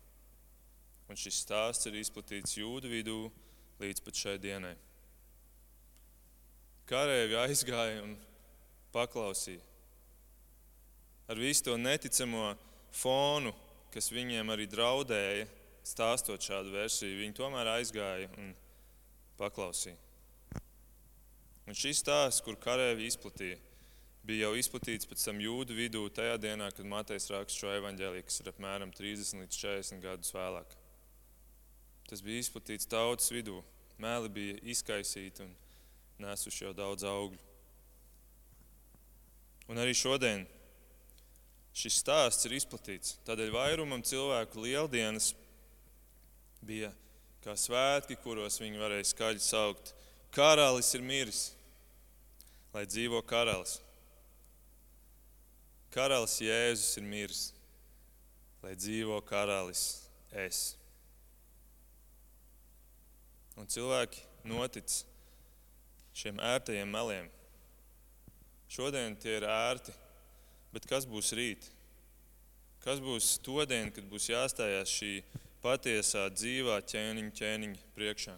Un 1.10 1.18
šis 1.18 1.42
stāsts 1.42 1.90
ir 1.90 1.98
izplatīts 1.98 2.60
jūdu 2.60 2.92
vidū 2.92 3.18
līdz 3.82 4.04
pat 4.06 4.20
šai 4.22 4.36
dienai. 4.42 4.76
Karēvi 6.90 7.38
aizgāja 7.42 8.04
un 8.04 8.14
paklausīja. 8.94 9.62
Ar 11.30 11.38
visu 11.38 11.66
to 11.66 11.78
neticamo 11.78 12.52
fonu, 12.94 13.54
kas 13.94 14.10
viņiem 14.14 14.54
arī 14.54 14.66
draudēja, 14.70 15.48
stāstot 15.86 16.46
šādu 16.46 16.74
versiju, 16.74 17.22
viņi 17.24 17.38
tomēr 17.38 17.74
aizgāja 17.78 18.30
un 18.38 18.54
paklausīja. 19.42 20.09
Un 21.70 21.78
šis 21.78 22.00
stāsts, 22.02 22.42
kur 22.42 22.56
karēvi 22.58 23.06
izplatīja, 23.06 23.60
bija 24.26 24.48
jau 24.48 24.56
izplatīts 24.58 25.06
pēc 25.06 25.22
tam 25.28 25.38
jūdu 25.44 25.76
vidū 25.78 26.02
tajā 26.10 26.40
dienā, 26.42 26.72
kad 26.74 26.88
Matejs 26.90 27.30
raksta 27.30 27.62
šo 27.62 27.74
evaņģēliju, 27.76 28.26
kas 28.26 28.40
ir 28.42 28.50
apmēram 28.50 28.94
30 28.98 29.44
līdz 29.44 29.60
40 29.62 30.02
gadus 30.02 30.34
vēlāk. 30.34 30.74
Tas 32.10 32.24
bija 32.26 32.42
izplatīts 32.42 32.90
tautas 32.90 33.30
vidū. 33.30 33.60
Mēli 34.02 34.32
bija 34.34 34.56
izkaisīti 34.74 35.46
un 35.46 35.52
nesuši 36.26 36.64
jau 36.66 36.74
daudz 36.74 37.06
augļu. 37.06 37.38
Un 39.70 39.78
arī 39.78 39.94
šodien 39.94 40.48
šis 41.78 42.00
stāsts 42.02 42.50
ir 42.50 42.58
izplatīts. 42.58 43.20
Tādēļ 43.30 43.54
vairumam 43.54 44.02
cilvēku 44.02 44.66
lieldienas 44.66 45.36
bija 46.66 46.90
kā 47.46 47.54
svētki, 47.54 48.18
kuros 48.24 48.58
viņi 48.58 48.82
varēja 48.82 49.12
skaļi 49.14 49.46
saukt: 49.46 49.94
Karalis 50.34 50.90
ir 50.98 51.06
miris, 51.06 51.44
lai 52.74 52.86
dzīvo 52.86 53.22
karalis. 53.26 53.80
Karalis 55.94 56.38
Jēzus 56.44 56.98
ir 57.02 57.06
miris, 57.10 57.44
lai 58.62 58.76
dzīvo 58.78 59.18
karalis 59.26 59.86
es. 60.46 60.76
Un 63.58 63.68
cilvēki 63.68 64.22
notic 64.48 65.02
šiem 66.16 66.40
ērtajiem 66.44 66.94
meliem. 66.94 67.28
Šodien 68.70 69.18
tie 69.18 69.40
ir 69.40 69.48
ērti, 69.50 69.96
bet 70.74 70.86
kas 70.86 71.08
būs 71.10 71.34
rīt? 71.34 71.66
Kas 72.84 73.02
būs 73.04 73.40
to 73.44 73.66
dienu, 73.68 73.92
kad 73.96 74.06
būs 74.08 74.30
jāstājās 74.30 74.94
šī 74.94 75.14
patiesā 75.64 76.28
dzīvā 76.32 76.78
ķēniņa, 76.88 77.34
ķēniņa 77.42 77.90
priekšā? 77.98 78.38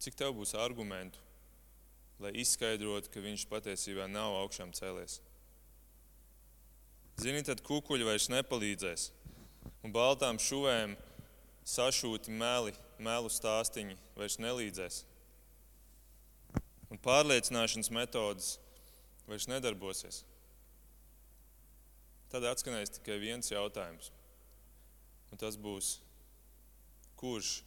Cik 0.00 0.20
tev 0.20 0.36
būs 0.36 0.52
argumentu, 0.54 1.18
lai 2.20 2.32
izskaidrotu, 2.42 3.10
ka 3.12 3.22
viņš 3.24 3.46
patiesībā 3.50 4.08
nav 4.10 4.36
augšām 4.42 4.74
cēlies? 4.76 5.20
Zini, 7.20 7.42
tad 7.44 7.60
kukuļi 7.66 8.06
vairs 8.08 8.30
nepalīdzēs, 8.32 9.10
un 9.84 9.92
baltām 9.92 10.40
šuvēm 10.40 10.96
sašūti 11.68 12.32
meli, 12.32 12.72
melu 13.00 13.28
stāstīņi 13.32 13.98
vairs 14.16 14.38
nelīdzēs 14.40 15.04
un 16.90 16.98
pārliecināšanas 16.98 17.90
metodas 17.94 18.50
vairs 19.28 19.46
nedarbosies. 19.50 20.24
Tad 22.30 22.46
atskanēs 22.46 22.96
tikai 22.98 23.18
viens 23.22 23.50
jautājums. 23.50 24.10
Un 25.30 25.38
tas 25.38 25.56
būs, 25.58 25.98
kurš 27.18 27.60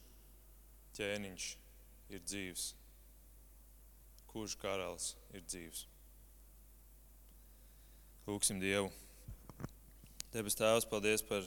ķēniņš 0.96 1.50
ir 2.12 2.24
dzīves? 2.24 2.72
Kurš 4.34 4.56
karalis 4.58 5.12
ir 5.32 5.44
dzīves? 5.46 5.84
Lūksim 8.26 8.58
Dievu. 8.58 8.90
Debes 10.34 10.58
Tēvs, 10.58 10.88
paldies 10.90 11.22
par 11.22 11.46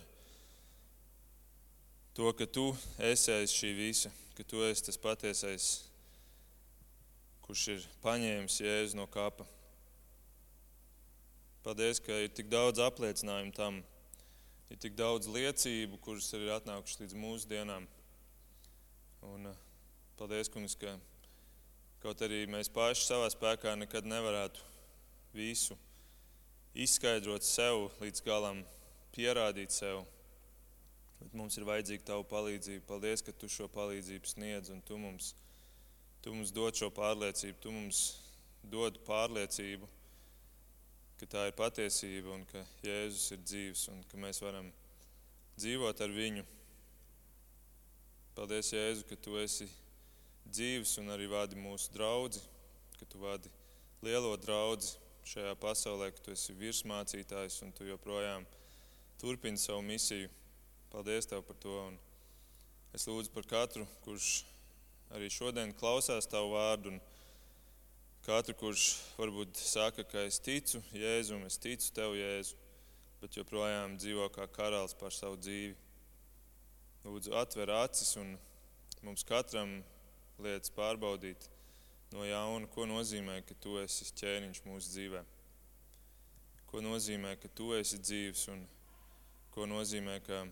to, 2.15 2.31
ka 2.31 2.47
Tu 2.47 2.65
esi 3.09 3.35
aiz 3.35 3.51
šī 3.51 3.73
visa, 3.75 4.13
ka 4.39 4.47
Tu 4.47 4.63
esi 4.69 4.87
tas 4.87 4.97
patiesais 5.03 5.67
kurš 7.47 7.61
ir 7.71 7.83
paņēmis 8.03 8.57
jēzu 8.59 8.97
no 8.99 9.05
kapa. 9.07 9.45
Paldies, 11.63 12.01
ka 12.03 12.15
ir 12.25 12.33
tik 12.35 12.49
daudz 12.51 12.81
apliecinājumu 12.83 13.53
tam, 13.55 13.77
ir 14.67 14.79
tik 14.83 14.97
daudz 14.99 15.29
liecību, 15.31 15.99
kuras 16.03 16.27
ir 16.35 16.43
atnākušas 16.57 16.99
līdz 17.05 17.15
mūsu 17.15 17.47
dienām. 17.47 17.87
Un, 19.29 19.47
eh, 19.47 19.61
paldies, 20.19 20.51
kungs, 20.51 20.75
ka 20.75 20.97
kaut 22.03 22.21
arī 22.25 22.43
mēs 22.49 22.69
paši 22.73 23.07
savā 23.07 23.31
spēkā 23.33 23.73
nekad 23.79 24.07
nevarētu 24.07 24.63
visu 25.35 25.77
izskaidrot 26.77 27.45
sev 27.45 27.87
līdz 28.01 28.23
galam, 28.25 28.61
pierādīt 29.15 29.73
sev. 29.73 30.03
Bet 31.17 31.33
mums 31.33 31.57
ir 31.57 31.65
vajadzīga 31.65 32.11
tava 32.11 32.23
palīdzība. 32.29 32.85
Paldies, 32.85 33.23
ka 33.25 33.33
tu 33.33 33.49
šo 33.49 33.65
palīdzību 33.73 34.29
sniedz 34.29 34.69
un 34.69 34.83
tu 34.85 34.99
mums 35.01 35.33
Tu 36.27 36.33
mums 36.33 36.51
dod 36.51 36.75
šo 36.75 36.89
pārliecību, 36.91 37.59
tu 37.61 37.71
mums 37.71 37.99
dod 38.67 38.97
pārliecību, 39.07 39.87
ka 41.21 41.27
tā 41.29 41.45
ir 41.47 41.53
patiesība 41.55 42.33
un 42.33 42.41
ka 42.49 42.63
Jēzus 42.83 43.31
ir 43.31 43.43
dzīves 43.45 43.85
un 43.93 44.01
ka 44.09 44.19
mēs 44.19 44.41
varam 44.43 44.67
dzīvot 45.55 46.01
ar 46.03 46.11
viņu. 46.11 46.43
Paldies, 48.35 48.73
Jēzu, 48.73 49.05
ka 49.07 49.17
tu 49.23 49.37
esi 49.39 49.69
dzīves 50.49 50.97
un 51.01 51.11
arī 51.13 51.27
vadi 51.31 51.59
mūsu 51.59 51.91
draugu, 51.93 52.41
ka 52.99 53.05
tu 53.09 53.19
vadi 53.21 53.51
lielo 54.05 54.35
draugu 54.39 54.95
šajā 55.27 55.53
pasaulē, 55.59 56.11
ka 56.15 56.23
tu 56.23 56.31
esi 56.31 56.55
virsmācītājs 56.55 57.61
un 57.65 57.73
tu 57.75 57.87
joprojām 57.87 58.45
turpini 59.19 59.59
savu 59.59 59.81
misiju. 59.83 60.29
Paldies 60.91 61.27
tev 61.27 61.43
par 61.43 61.57
to. 61.59 61.73
Un 61.89 61.97
es 62.95 63.07
lūdzu 63.09 63.33
par 63.33 63.47
katru, 63.49 63.83
kurš 64.05 64.45
arī 65.15 65.27
šodien 65.33 65.73
klausās 65.75 66.29
tavu 66.29 66.53
vārdu. 66.55 66.95
Katru, 68.27 68.55
kurš 68.59 68.85
varbūt 69.17 69.59
saka, 69.59 70.03
ka 70.07 70.23
es 70.27 70.39
ticu 70.43 70.81
Jēzum, 70.95 71.45
es 71.47 71.59
ticu 71.63 71.91
tev, 71.95 72.15
Jēzu, 72.17 72.55
bet 73.21 73.37
joprojām 73.39 73.95
dzīvo 73.99 74.27
kā 74.35 74.47
karalis 74.51 74.95
par 74.99 75.15
savu 75.15 75.39
dzīvi. 75.39 75.75
Lūdzu, 77.07 77.35
atver 77.39 77.71
acis 77.71 78.15
un 78.19 78.33
mums 79.05 79.23
katram 79.27 79.77
lietas 80.43 80.71
pārbaudīt 80.73 81.47
no 82.13 82.25
jauna, 82.25 82.67
ko 82.71 82.85
nozīmē, 82.87 83.41
ka 83.47 83.55
tu 83.61 83.77
esi 83.81 84.07
ķēniņš 84.19 84.63
mūsu 84.67 84.93
dzīvē. 84.93 85.23
Ko 86.67 86.81
nozīmē, 86.83 87.35
ka 87.41 87.49
tu 87.55 87.71
esi 87.75 87.99
dzīves 87.99 88.47
un 88.53 88.63
ko 89.55 89.65
nozīmē, 89.69 90.19
ka, 90.27 90.43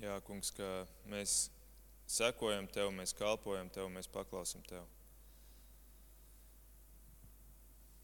jā, 0.00 0.16
kungs, 0.26 0.52
ka 0.54 0.68
mēs 1.10 1.46
sekojam 2.06 2.68
Tev, 2.72 2.92
mēs 2.94 3.14
kalpojam 3.16 3.70
Tev, 3.72 3.88
mēs 3.92 4.10
paklausam 4.12 4.64
Tev. 4.68 4.84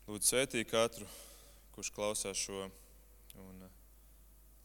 Lūdzu, 0.09 0.31
svētī 0.33 0.64
katru, 0.64 1.05
kurš 1.76 1.93
klausās 1.93 2.41
šo, 2.41 2.66
un 3.45 3.68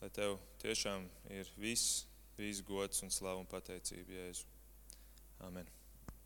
lai 0.01 0.09
Tev 0.15 0.39
tiešām 0.63 1.05
ir 1.35 1.51
viss, 1.59 2.05
viss 2.39 2.63
gods 2.65 3.03
un 3.03 3.11
slavu 3.11 3.43
un 3.43 3.51
pateicība, 3.51 4.15
Jēzu. 4.15 4.52
Amen. 5.43 5.82